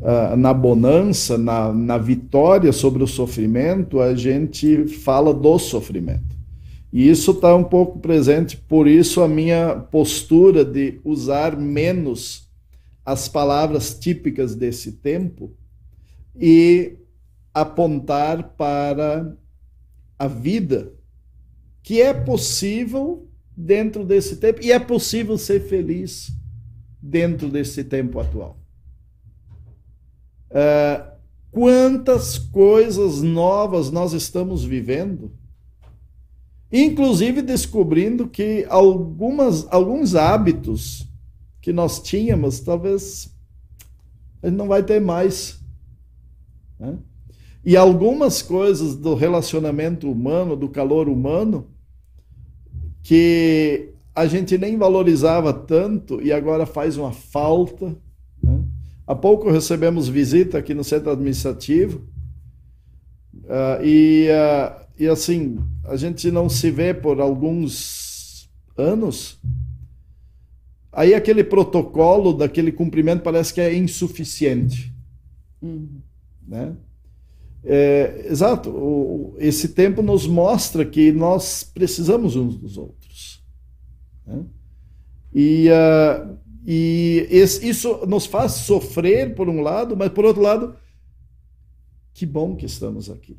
[0.00, 6.38] uh, na bonança, na, na vitória sobre o sofrimento, a gente fala do sofrimento.
[6.92, 12.48] E isso está um pouco presente, por isso a minha postura de usar menos
[13.04, 15.52] as palavras típicas desse tempo
[16.36, 16.96] e
[17.54, 19.36] apontar para
[20.20, 20.92] a vida
[21.82, 26.30] que é possível dentro desse tempo e é possível ser feliz
[27.00, 28.60] dentro desse tempo atual.
[30.50, 31.10] Uh,
[31.50, 35.32] quantas coisas novas nós estamos vivendo,
[36.70, 41.08] inclusive descobrindo que algumas, alguns hábitos
[41.62, 43.34] que nós tínhamos, talvez
[44.42, 45.58] a gente não vai ter mais.
[46.78, 46.98] Né?
[47.64, 51.66] E algumas coisas do relacionamento humano, do calor humano,
[53.02, 57.96] que a gente nem valorizava tanto e agora faz uma falta.
[58.42, 58.64] Né?
[59.06, 62.06] Há pouco recebemos visita aqui no centro administrativo
[63.44, 69.38] uh, e, uh, e assim, a gente não se vê por alguns anos.
[70.92, 74.92] Aí aquele protocolo daquele cumprimento parece que é insuficiente.
[75.62, 76.00] Uhum.
[76.46, 76.74] Né?
[77.62, 83.44] É, exato, o, esse tempo nos mostra que nós precisamos uns dos outros.
[84.26, 84.44] Né?
[85.32, 90.74] E, uh, e esse, isso nos faz sofrer, por um lado, mas por outro lado,
[92.14, 93.38] que bom que estamos aqui.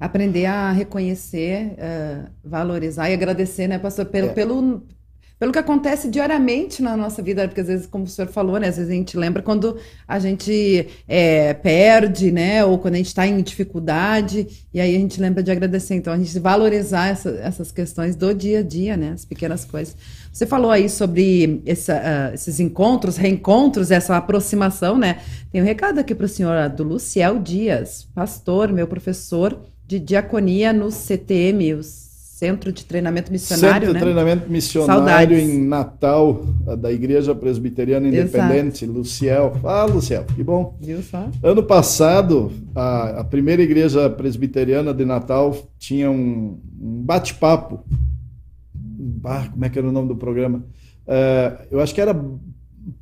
[0.00, 4.32] Aprender a reconhecer, uh, valorizar e agradecer, né, pastor, pelo, é.
[4.32, 4.86] pelo,
[5.38, 8.68] pelo que acontece diariamente na nossa vida, porque às vezes, como o senhor falou, né,
[8.68, 9.76] às vezes a gente lembra quando
[10.06, 14.98] a gente é, perde, né, ou quando a gente está em dificuldade, e aí a
[14.98, 15.94] gente lembra de agradecer.
[15.94, 19.96] Então, a gente valorizar essa, essas questões do dia a dia, né, as pequenas coisas.
[20.32, 25.20] Você falou aí sobre essa, uh, esses encontros, reencontros, essa aproximação, né?
[25.50, 30.72] Tem um recado aqui para o senhor do Luciel Dias, pastor, meu professor de diaconia
[30.72, 32.07] no CTM, os
[32.38, 33.98] Centro de Treinamento Missionário, Centro né?
[33.98, 35.38] de Treinamento Missionário Saudades.
[35.40, 36.46] em Natal,
[36.78, 38.96] da Igreja Presbiteriana Independente, Exato.
[38.96, 39.56] Luciel.
[39.64, 40.76] Ah, Luciel, que bom.
[40.80, 41.28] Viu só?
[41.42, 47.84] Ano passado, a, a primeira Igreja Presbiteriana de Natal tinha um, um bate-papo.
[49.24, 50.58] Ah, como é que era o nome do programa?
[51.08, 52.14] Uh, eu acho que era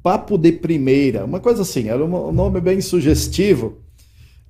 [0.02, 3.82] Papo de Primeira, uma coisa assim, era um nome bem sugestivo.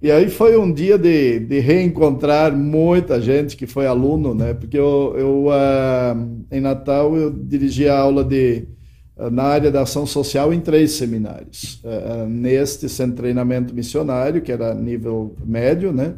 [0.00, 4.52] E aí foi um dia de, de reencontrar muita gente que foi aluno, né?
[4.52, 8.64] Porque eu, eu uh, em Natal eu dirigi a aula de
[9.16, 11.82] uh, na área da ação social em três seminários.
[11.82, 16.14] Uh, neste centro de treinamento missionário, que era nível médio, né?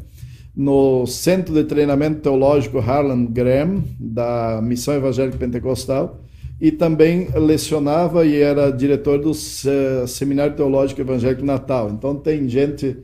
[0.53, 6.19] No Centro de Treinamento Teológico Harlan Graham, da Missão Evangélica Pentecostal,
[6.61, 11.89] e também lecionava e era diretor do Seminário Teológico Evangélico Natal.
[11.89, 12.97] Então tem gente.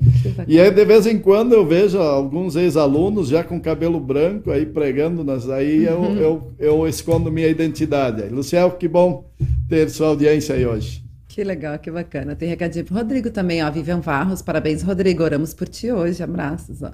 [0.47, 4.65] E aí de vez em quando eu vejo alguns ex-alunos já com cabelo branco aí
[4.65, 5.49] pregando, nas...
[5.49, 6.17] aí eu, uhum.
[6.17, 8.23] eu, eu escondo minha identidade.
[8.29, 9.29] Luciel, que bom
[9.69, 11.05] ter sua audiência aí hoje.
[11.27, 12.35] Que legal, que bacana.
[12.35, 13.69] Tem recadinho pro Rodrigo também, ó.
[13.69, 15.21] Vivian Varros, parabéns, Rodrigo.
[15.21, 16.23] Oramos por ti hoje.
[16.23, 16.91] Abraços, ó.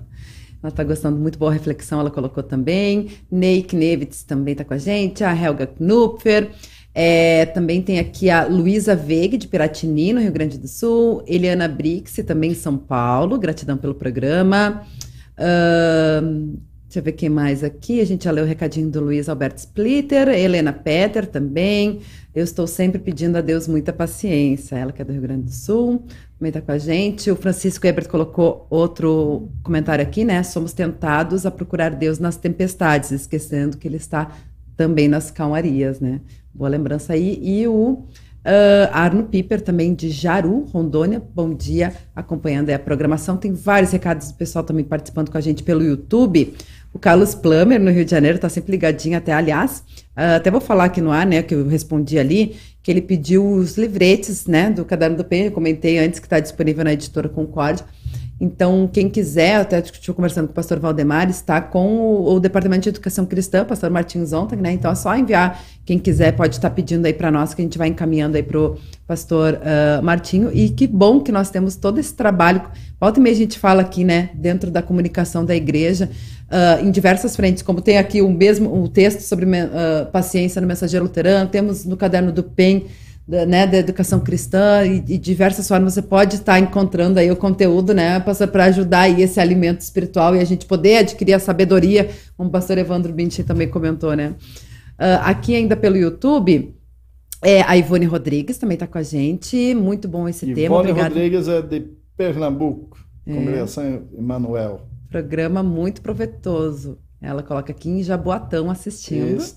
[0.61, 3.09] Ela está gostando muito boa reflexão, ela colocou também.
[3.31, 6.51] Ney Knevitz também está com a gente, a Helga Knupfer.
[6.93, 11.23] É, também tem aqui a Luísa Veiga, de Piratini, no Rio Grande do Sul.
[11.25, 13.39] Eliana Brix, também em São Paulo.
[13.39, 14.83] Gratidão pelo programa.
[15.37, 16.59] Uh,
[16.91, 18.01] deixa eu ver quem mais aqui.
[18.01, 20.27] A gente já leu o recadinho do Luiz Alberto Splitter.
[20.27, 22.01] Helena Petter também.
[22.35, 24.75] Eu estou sempre pedindo a Deus muita paciência.
[24.75, 26.03] Ela que é do Rio Grande do Sul
[26.37, 27.31] também está com a gente.
[27.31, 30.43] O Francisco Ebert colocou outro comentário aqui, né?
[30.43, 34.29] Somos tentados a procurar Deus nas tempestades, esquecendo que Ele está
[34.75, 36.19] também nas calmarias, né?
[36.53, 37.39] Boa lembrança aí.
[37.41, 38.03] E o
[38.41, 41.21] Uh, Arno Piper, também de Jaru, Rondônia.
[41.33, 43.37] Bom dia, acompanhando a programação.
[43.37, 46.55] Tem vários recados do pessoal também participando com a gente pelo YouTube.
[46.93, 49.31] O Carlos Plummer, no Rio de Janeiro, está sempre ligadinho até.
[49.31, 49.83] Aliás,
[50.17, 53.45] uh, até vou falar aqui no ar, né, que eu respondi ali, que ele pediu
[53.45, 55.45] os livretes, né, do Caderno do Pen.
[55.45, 57.83] Eu comentei antes que está disponível na editora Concorde.
[58.43, 62.81] Então, quem quiser, até estive conversando com o pastor Valdemar, está com o, o, Departamento
[62.81, 64.71] de Educação Cristã, pastor Martins Zonta, né?
[64.71, 65.63] Então é só enviar.
[65.85, 68.59] Quem quiser pode estar pedindo aí para nós, que a gente vai encaminhando aí para
[68.59, 70.49] o pastor uh, Martinho.
[70.51, 72.63] E que bom que nós temos todo esse trabalho.
[72.99, 76.09] Volta e meia a gente fala aqui, né, dentro da comunicação da igreja,
[76.49, 80.65] uh, em diversas frentes, como tem aqui o mesmo o texto sobre uh, paciência no
[80.65, 82.87] Mensageiro Luterano, temos no caderno do PEN
[83.31, 87.35] da, né, da educação cristã e, de diversas formas você pode estar encontrando aí o
[87.37, 92.09] conteúdo, né, para ajudar aí esse alimento espiritual e a gente poder adquirir a sabedoria,
[92.35, 94.35] como o pastor Evandro Binti também comentou, né.
[94.99, 96.75] Uh, aqui ainda pelo YouTube,
[97.41, 100.81] é, a Ivone Rodrigues também está com a gente, muito bom esse Ivone tema.
[100.81, 103.33] Ivone Rodrigues é de Pernambuco, é.
[103.33, 104.81] Congregação Emanuel.
[105.09, 106.99] Programa muito proveitoso.
[107.21, 109.37] Ela coloca aqui em Jaboatão assistindo.
[109.37, 109.55] Isso.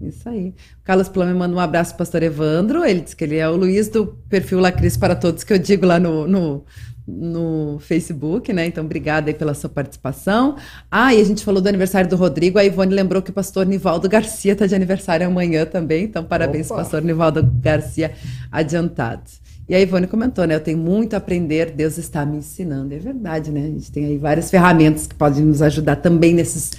[0.00, 0.54] Isso aí.
[0.80, 2.84] O Carlos Plame manda um abraço pro pastor Evandro.
[2.84, 5.86] Ele diz que ele é o Luiz do perfil Lacris para Todos, que eu digo
[5.86, 6.64] lá no, no,
[7.06, 8.66] no Facebook, né?
[8.66, 10.56] Então, obrigada aí pela sua participação.
[10.90, 12.58] Ah, e a gente falou do aniversário do Rodrigo.
[12.58, 16.04] A Ivone lembrou que o pastor Nivaldo Garcia está de aniversário amanhã também.
[16.04, 16.82] Então, parabéns, Opa.
[16.82, 18.12] pastor Nivaldo Garcia,
[18.52, 19.22] adiantado.
[19.68, 20.54] E a Ivone comentou, né?
[20.54, 22.94] Eu tenho muito a aprender, Deus está me ensinando.
[22.94, 23.64] É verdade, né?
[23.64, 26.70] A gente tem aí várias ferramentas que podem nos ajudar também nesses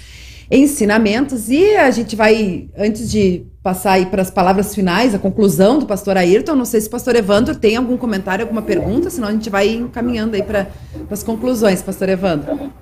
[0.50, 1.50] ensinamentos.
[1.50, 5.86] E a gente vai, antes de passar aí para as palavras finais, a conclusão do
[5.86, 9.32] pastor Ayrton, não sei se o pastor Evandro tem algum comentário, alguma pergunta, senão a
[9.32, 10.68] gente vai encaminhando aí para
[11.10, 12.72] as conclusões, pastor Evandro.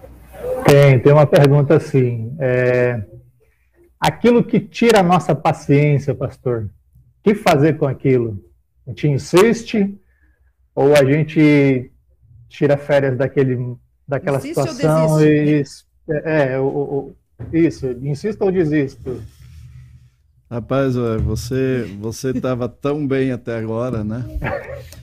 [0.65, 2.35] Tem, tem uma pergunta assim.
[2.39, 3.03] É,
[3.99, 6.71] aquilo que tira a nossa paciência, pastor, o
[7.25, 8.41] que fazer com aquilo?
[8.87, 9.99] A gente insiste
[10.75, 11.91] ou a gente
[12.49, 15.63] tira férias daquele, daquela insiste situação e
[16.09, 17.13] é, é o,
[17.53, 19.23] isso, insisto ou desisto?
[20.51, 24.25] Rapaz, você você estava tão bem até agora, né?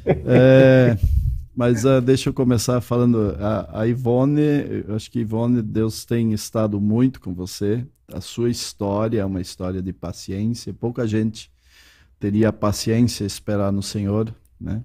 [0.05, 0.97] É,
[1.55, 3.35] mas uh, deixa eu começar falando.
[3.39, 7.85] A, a Ivone, acho que Ivone, Deus tem estado muito com você.
[8.11, 10.73] A sua história é uma história de paciência.
[10.73, 11.51] Pouca gente
[12.19, 14.83] teria paciência esperar no Senhor, né?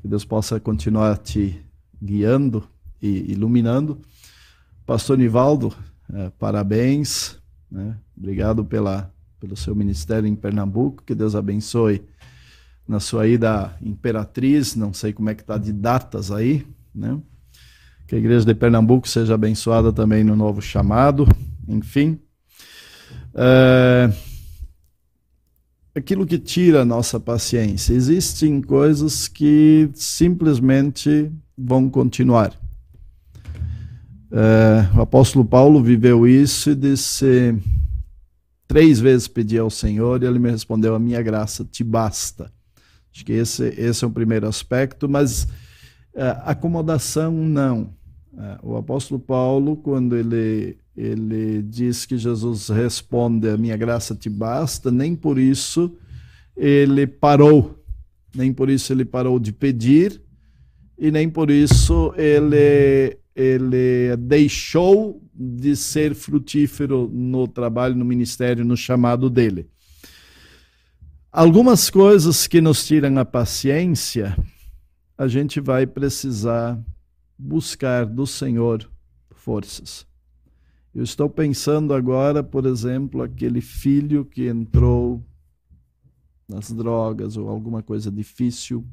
[0.00, 1.64] Que Deus possa continuar te
[2.02, 2.68] guiando
[3.00, 4.00] e iluminando.
[4.84, 5.72] Pastor Nivaldo,
[6.12, 7.38] uh, parabéns,
[7.70, 7.96] né?
[8.16, 11.02] Obrigado pela pelo seu ministério em Pernambuco.
[11.04, 12.00] Que Deus abençoe
[12.86, 14.76] na sua ida Imperatriz.
[14.76, 17.18] Não sei como é que está de datas aí, né?
[18.06, 21.26] Que a igreja de Pernambuco seja abençoada também no novo chamado.
[21.66, 22.20] Enfim.
[23.34, 24.12] É...
[25.92, 27.94] Aquilo que tira a nossa paciência.
[27.94, 32.61] Existem coisas que simplesmente vão continuar.
[34.34, 37.54] É, o apóstolo Paulo viveu isso e disse:
[38.66, 42.50] Três vezes pedi ao Senhor e ele me respondeu: A minha graça te basta.
[43.14, 45.44] Acho que esse, esse é o primeiro aspecto, mas
[46.14, 47.94] uh, acomodação não.
[48.32, 54.30] Uh, o apóstolo Paulo, quando ele, ele diz que Jesus responde: A minha graça te
[54.30, 55.94] basta, nem por isso
[56.56, 57.78] ele parou,
[58.34, 60.22] nem por isso ele parou de pedir,
[60.98, 68.76] e nem por isso ele, ele deixou de ser frutífero no trabalho, no ministério, no
[68.76, 69.68] chamado dele.
[71.30, 74.36] Algumas coisas que nos tiram a paciência,
[75.16, 76.78] a gente vai precisar
[77.38, 78.90] buscar do Senhor
[79.30, 80.06] forças.
[80.94, 85.24] Eu estou pensando agora, por exemplo, aquele filho que entrou
[86.46, 88.86] nas drogas ou alguma coisa difícil,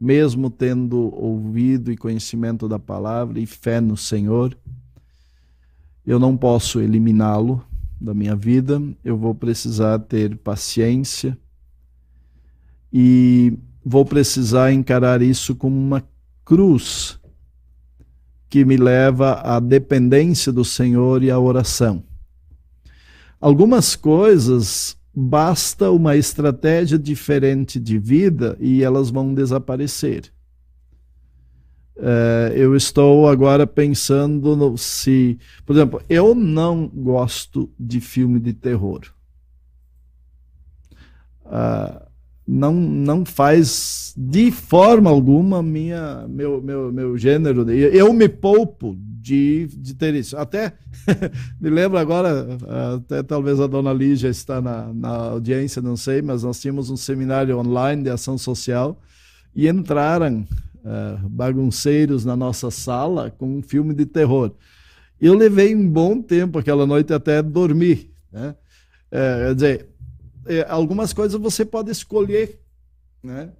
[0.00, 4.56] mesmo tendo ouvido e conhecimento da palavra e fé no Senhor
[6.06, 7.64] eu não posso eliminá-lo
[8.00, 11.36] da minha vida, eu vou precisar ter paciência
[12.92, 16.02] e vou precisar encarar isso como uma
[16.44, 17.20] cruz
[18.48, 22.02] que me leva à dependência do Senhor e à oração.
[23.40, 30.32] Algumas coisas basta uma estratégia diferente de vida e elas vão desaparecer.
[31.96, 38.54] É, eu estou agora pensando no, se, por exemplo, eu não gosto de filme de
[38.54, 39.00] terror.
[41.44, 42.09] Uh,
[42.52, 47.70] não, não faz de forma alguma minha, meu, meu, meu gênero.
[47.70, 50.36] Eu me poupo de, de ter isso.
[50.36, 50.72] Até
[51.60, 52.48] me lembro agora,
[52.96, 56.96] até talvez a dona Lígia está na, na audiência, não sei, mas nós tínhamos um
[56.96, 59.00] seminário online de ação social
[59.54, 60.44] e entraram
[60.78, 64.52] uh, bagunceiros na nossa sala com um filme de terror.
[65.20, 68.10] Eu levei um bom tempo aquela noite até dormir.
[68.32, 68.56] Né?
[69.12, 69.89] É, quer dizer,
[70.68, 72.60] algumas coisas você pode escolher.
[73.22, 73.50] Né?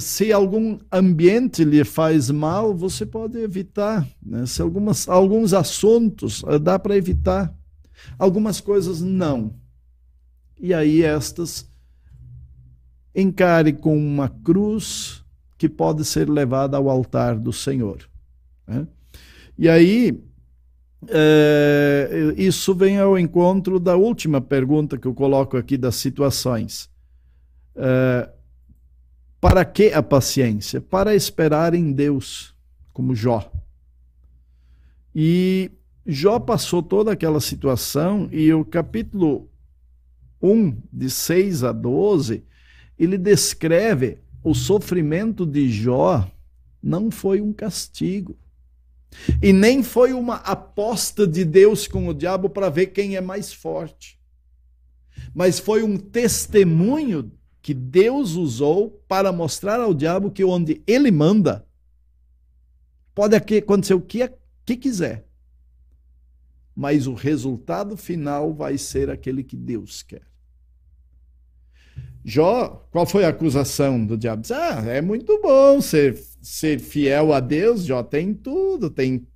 [0.00, 4.08] Se algum ambiente lhe faz mal, você pode evitar.
[4.24, 4.46] Né?
[4.46, 7.54] Se algumas, alguns assuntos uh, dá para evitar,
[8.18, 9.54] algumas coisas não.
[10.58, 11.68] E aí estas
[13.14, 15.22] encare com uma cruz
[15.58, 18.08] que pode ser levada ao altar do Senhor.
[18.66, 18.86] Né?
[19.58, 20.18] E aí,
[21.08, 26.88] é, isso vem ao encontro da última pergunta que eu coloco aqui das situações.
[27.74, 28.28] É,
[29.40, 30.80] para que a paciência?
[30.80, 32.54] Para esperar em Deus,
[32.92, 33.50] como Jó.
[35.14, 35.70] E
[36.06, 39.48] Jó passou toda aquela situação e o capítulo
[40.40, 42.44] 1, de 6 a 12,
[42.98, 46.28] ele descreve o sofrimento de Jó
[46.82, 48.36] não foi um castigo.
[49.42, 53.52] E nem foi uma aposta de Deus com o diabo para ver quem é mais
[53.52, 54.18] forte.
[55.34, 61.64] Mas foi um testemunho que Deus usou para mostrar ao diabo que onde ele manda,
[63.14, 64.28] pode acontecer o que,
[64.64, 65.26] que quiser.
[66.74, 70.31] Mas o resultado final vai ser aquele que Deus quer.
[72.24, 74.42] Jó, qual foi a acusação do diabo?
[74.52, 79.26] Ah, é muito bom ser, ser fiel a Deus, Jó tem tudo, tem.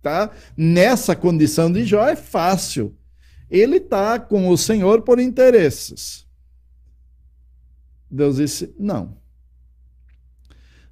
[0.00, 0.30] Tá?
[0.56, 2.96] Nessa condição de Jó é fácil.
[3.50, 6.26] Ele está com o Senhor por interesses.
[8.10, 9.20] Deus disse: não.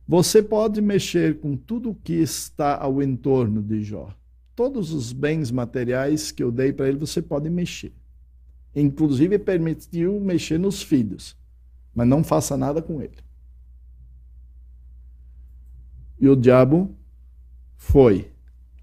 [0.07, 4.15] Você pode mexer com tudo o que está ao entorno de Jó.
[4.55, 7.93] Todos os bens materiais que eu dei para ele, você pode mexer.
[8.75, 11.37] Inclusive permitiu mexer nos filhos,
[11.95, 13.17] mas não faça nada com ele.
[16.21, 16.95] E o diabo
[17.77, 18.31] foi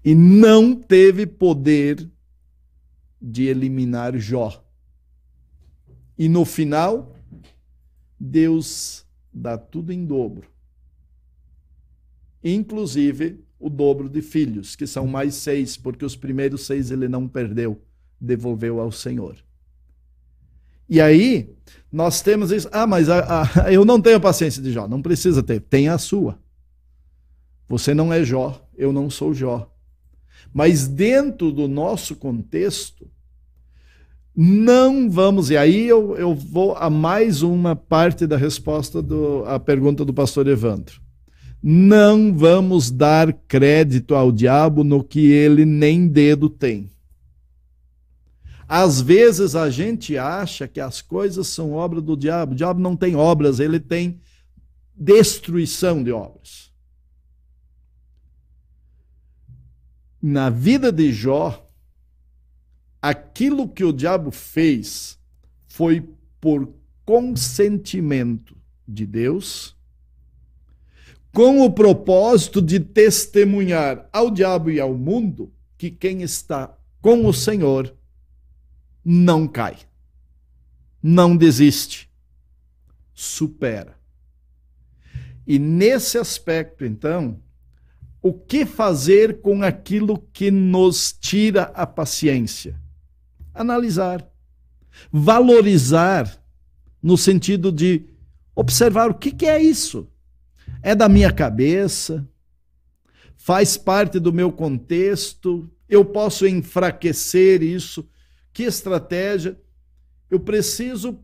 [0.04, 2.08] e não teve poder
[3.20, 4.64] de eliminar Jó.
[6.16, 7.14] E no final,
[8.18, 10.48] Deus dá tudo em dobro.
[12.42, 17.28] Inclusive o dobro de filhos, que são mais seis, porque os primeiros seis ele não
[17.28, 17.80] perdeu,
[18.20, 19.36] devolveu ao Senhor.
[20.88, 21.50] E aí,
[21.92, 22.68] nós temos isso.
[22.72, 24.86] Ah, mas a, a, eu não tenho paciência de Jó.
[24.86, 25.60] Não precisa ter.
[25.60, 26.38] Tem a sua.
[27.68, 29.70] Você não é Jó, eu não sou Jó.
[30.52, 33.06] Mas dentro do nosso contexto,
[34.34, 35.50] não vamos.
[35.50, 40.14] E aí eu, eu vou a mais uma parte da resposta do, à pergunta do
[40.14, 41.00] pastor Evandro.
[41.62, 46.88] Não vamos dar crédito ao diabo no que ele nem dedo tem.
[48.68, 52.52] Às vezes a gente acha que as coisas são obra do diabo.
[52.52, 54.20] O diabo não tem obras, ele tem
[54.94, 56.70] destruição de obras.
[60.20, 61.66] Na vida de Jó,
[63.00, 65.18] aquilo que o diabo fez
[65.66, 66.06] foi
[66.38, 66.70] por
[67.06, 68.54] consentimento
[68.86, 69.74] de Deus,
[71.32, 77.32] com o propósito de testemunhar ao diabo e ao mundo que quem está com o
[77.32, 77.96] Senhor
[79.10, 79.78] não cai,
[81.02, 82.10] não desiste,
[83.14, 83.96] supera.
[85.46, 87.40] E nesse aspecto, então,
[88.20, 92.78] o que fazer com aquilo que nos tira a paciência?
[93.54, 94.30] Analisar,
[95.10, 96.38] valorizar,
[97.02, 98.04] no sentido de
[98.54, 100.06] observar o que, é isso.
[100.82, 102.28] É da minha cabeça?
[103.38, 105.66] Faz parte do meu contexto?
[105.88, 108.06] Eu posso enfraquecer isso?
[108.58, 109.56] Que estratégia?
[110.28, 111.20] Eu preciso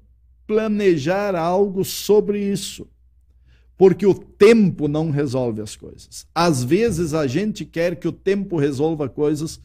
[0.47, 2.87] planejar algo sobre isso.
[3.77, 6.29] Porque o tempo não resolve as coisas.
[6.33, 9.61] Às vezes a gente quer que o tempo resolva coisas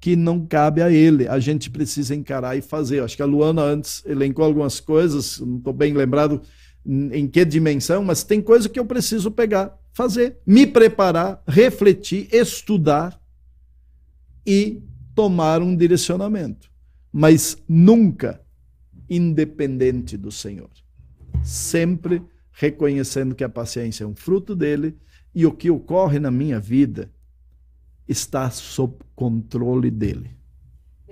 [0.00, 1.28] que não cabe a ele.
[1.28, 3.00] A gente precisa encarar e fazer.
[3.00, 6.42] Acho que a Luana antes elencou algumas coisas, não estou bem lembrado
[6.84, 13.16] em que dimensão, mas tem coisa que eu preciso pegar, fazer, me preparar, refletir, estudar
[14.44, 14.82] e
[15.14, 16.73] tomar um direcionamento
[17.16, 18.44] mas nunca
[19.08, 20.70] independente do Senhor.
[21.44, 24.98] Sempre reconhecendo que a paciência é um fruto dele
[25.32, 27.12] e o que ocorre na minha vida
[28.08, 30.32] está sob controle dele.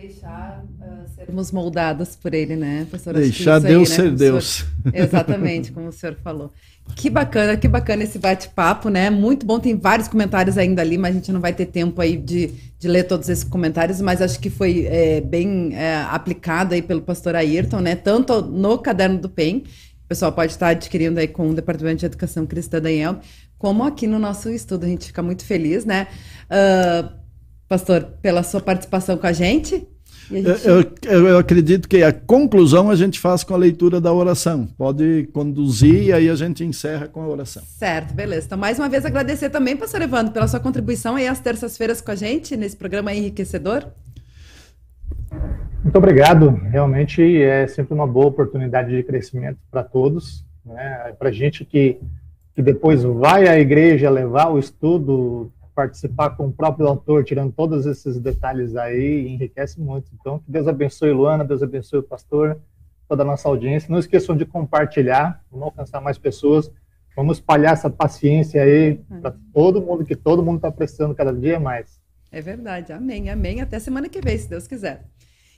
[0.03, 3.15] Deixar uh, sermos moldados por ele, né, pastor?
[3.15, 4.67] Deixar Deus aí, né, ser Deus.
[4.83, 6.53] Senhor, exatamente, como o senhor falou.
[6.97, 9.11] Que bacana, que bacana esse bate-papo, né?
[9.11, 12.17] Muito bom, tem vários comentários ainda ali, mas a gente não vai ter tempo aí
[12.17, 12.49] de,
[12.81, 17.03] de ler todos esses comentários, mas acho que foi é, bem é, aplicado aí pelo
[17.03, 17.95] pastor Ayrton, né?
[17.95, 19.59] Tanto no Caderno do PEN,
[20.05, 23.21] o pessoal pode estar adquirindo aí com o Departamento de Educação Cristã Daniel,
[23.57, 24.85] como aqui no nosso estudo.
[24.85, 26.09] A gente fica muito feliz, né?
[26.51, 27.09] Uh,
[27.69, 29.87] pastor, pela sua participação com a gente.
[30.31, 30.67] Gente...
[30.67, 34.67] Eu, eu, eu, acredito que a conclusão a gente faz com a leitura da oração.
[34.79, 37.63] Pode conduzir e aí a gente encerra com a oração.
[37.65, 38.47] Certo, beleza.
[38.47, 42.11] Então, mais uma vez, agradecer também, pastor Evandro, pela sua contribuição aí às terças-feiras com
[42.11, 43.87] a gente, nesse programa enriquecedor.
[45.83, 46.51] Muito obrigado.
[46.71, 50.45] Realmente é sempre uma boa oportunidade de crescimento para todos.
[50.65, 51.15] Né?
[51.19, 51.99] Para gente que,
[52.55, 57.87] que depois vai à igreja levar o estudo participar com o próprio autor, tirando todos
[57.87, 60.11] esses detalhes aí, enriquece muito.
[60.19, 62.61] Então, que Deus abençoe Luana, Deus abençoe o pastor,
[63.09, 63.91] toda a nossa audiência.
[63.91, 66.71] Não esqueçam de compartilhar, vamos alcançar mais pessoas.
[67.15, 71.61] Vamos espalhar essa paciência aí para todo mundo, que todo mundo está precisando cada dia
[71.61, 72.01] mais.
[72.31, 73.61] É verdade, amém, amém.
[73.61, 75.05] Até semana que vem, se Deus quiser.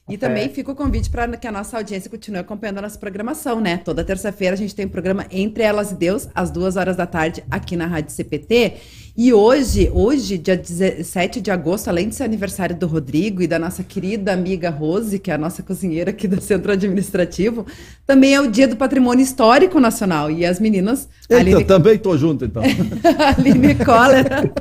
[0.06, 0.48] E também é.
[0.50, 3.78] fica o convite para que a nossa audiência continue acompanhando a nossa programação, né?
[3.78, 7.06] Toda terça-feira a gente tem um programa Entre Elas e Deus, às duas horas da
[7.06, 8.74] tarde, aqui na Rádio CPT.
[9.16, 13.58] E hoje, hoje, dia 17 de agosto, além de ser aniversário do Rodrigo e da
[13.58, 17.64] nossa querida amiga Rose, que é a nossa cozinheira aqui do Centro Administrativo,
[18.06, 20.30] também é o dia do Patrimônio Histórico Nacional.
[20.30, 21.08] E as meninas.
[21.30, 21.64] Eita, Aline...
[21.64, 22.62] também tô junto, então.
[23.38, 24.52] Aline Coller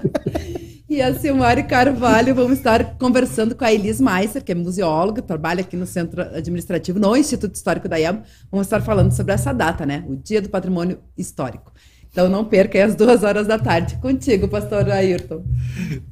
[0.94, 5.62] e a Silmari Carvalho vamos estar conversando com a Elis Meister, que é museóloga, trabalha
[5.62, 8.22] aqui no Centro Administrativo, no Instituto Histórico da IAM.
[8.52, 10.06] Vamos estar falando sobre essa data, né?
[10.08, 11.74] O Dia do Patrimônio Histórico.
[12.12, 13.98] Então não perca às duas horas da tarde.
[13.98, 15.44] Contigo, pastor Ayrton.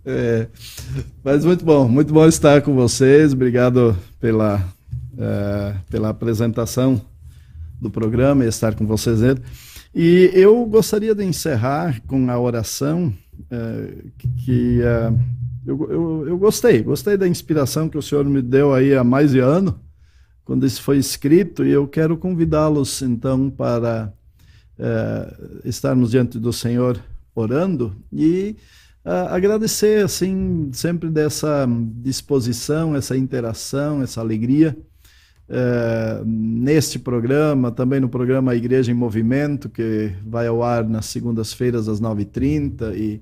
[0.04, 0.48] É,
[1.24, 3.34] mas muito bom, muito bom estar com vocês.
[3.34, 4.66] Obrigado pela,
[5.16, 7.00] é, pela apresentação
[7.80, 9.20] do programa e estar com vocês.
[9.94, 13.14] E eu gostaria de encerrar com a oração
[14.38, 15.14] que é,
[15.66, 19.32] eu, eu, eu, gostei, gostei da inspiração que o senhor me deu aí há mais
[19.32, 19.80] de ano,
[20.44, 24.12] quando isso foi escrito, e eu quero convidá-los então para
[24.78, 25.34] é,
[25.64, 27.00] estarmos diante do Senhor
[27.36, 28.56] orando e
[29.04, 31.68] agradecer assim sempre dessa
[32.04, 34.78] disposição, essa interação, essa alegria.
[35.50, 41.90] Uh, neste programa, também no programa Igreja em Movimento, que vai ao ar nas segundas-feiras
[41.90, 43.22] às 9h30 e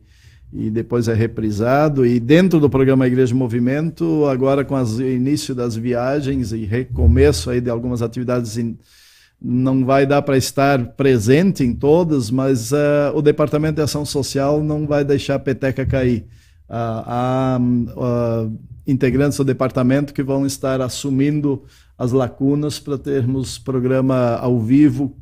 [0.51, 2.05] e depois é reprisado.
[2.05, 7.61] E dentro do programa Igreja Movimento, agora com o início das viagens e recomeço aí
[7.61, 8.57] de algumas atividades,
[9.41, 14.63] não vai dar para estar presente em todas, mas uh, o Departamento de Ação Social
[14.63, 16.25] não vai deixar a peteca cair.
[16.67, 21.63] Uh, há uh, integrantes do departamento que vão estar assumindo
[21.97, 25.15] as lacunas para termos programa ao vivo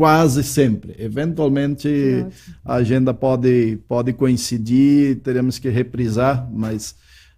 [0.00, 0.96] quase sempre.
[0.98, 2.24] Eventualmente
[2.64, 6.94] a agenda pode, pode coincidir, teremos que reprisar, mas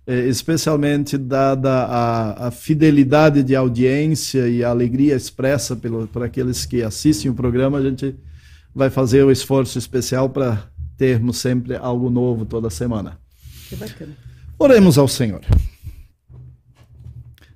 [0.07, 6.65] é, especialmente dada a, a, fidelidade de audiência e a alegria expressa pelo, por aqueles
[6.65, 8.15] que assistem o programa, a gente
[8.73, 13.19] vai fazer o esforço especial para termos sempre algo novo toda semana.
[13.69, 14.17] Que bacana.
[14.57, 15.41] Oremos ao Senhor.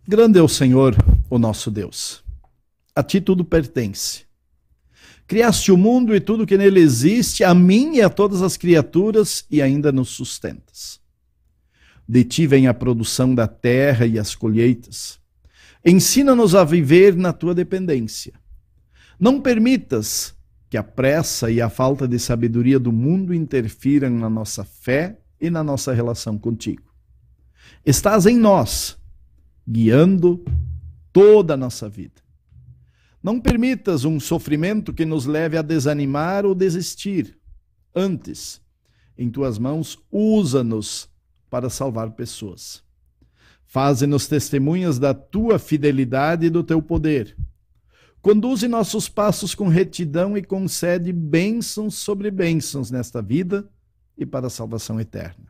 [0.05, 0.97] Grande é o Senhor,
[1.31, 2.25] o nosso Deus.
[2.93, 4.26] A ti tudo pertence
[5.27, 9.45] Criaste o mundo e tudo que nele existe, a mim e a todas as criaturas,
[9.51, 11.01] e ainda nos sustentas.
[12.09, 15.19] De ti vem a produção da terra e as colheitas.
[15.85, 18.35] Ensina-nos a viver na tua dependência.
[19.19, 20.35] Não permitas
[20.71, 25.51] que a pressa e a falta de sabedoria do mundo interfiram na nossa fé e
[25.51, 26.83] na nossa relação contigo.
[27.85, 28.97] Estás em nós,
[29.67, 30.45] guiando
[31.13, 32.26] toda a nossa vida.
[33.27, 37.37] Não permitas um sofrimento que nos leve a desanimar ou desistir.
[37.93, 38.61] Antes,
[39.19, 41.09] em tuas mãos, usa-nos
[41.51, 42.85] para salvar pessoas.
[43.65, 47.37] Faze-nos testemunhas da tua fidelidade e do teu poder.
[48.23, 53.69] Conduze nossos passos com retidão e concede bênçãos sobre bênçãos nesta vida
[54.17, 55.47] e para a salvação eterna.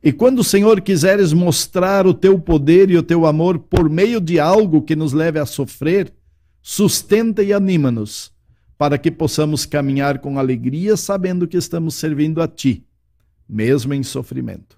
[0.00, 4.38] E quando, Senhor, quiseres mostrar o teu poder e o teu amor por meio de
[4.38, 6.14] algo que nos leve a sofrer,
[6.68, 8.32] sustenta e anima-nos,
[8.76, 12.84] para que possamos caminhar com alegria, sabendo que estamos servindo a Ti,
[13.48, 14.76] mesmo em sofrimento.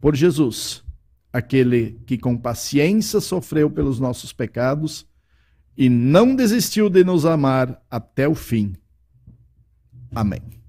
[0.00, 0.84] Por Jesus,
[1.32, 5.04] aquele que com paciência sofreu pelos nossos pecados
[5.76, 8.76] e não desistiu de nos amar até o fim.
[10.14, 10.61] Amém.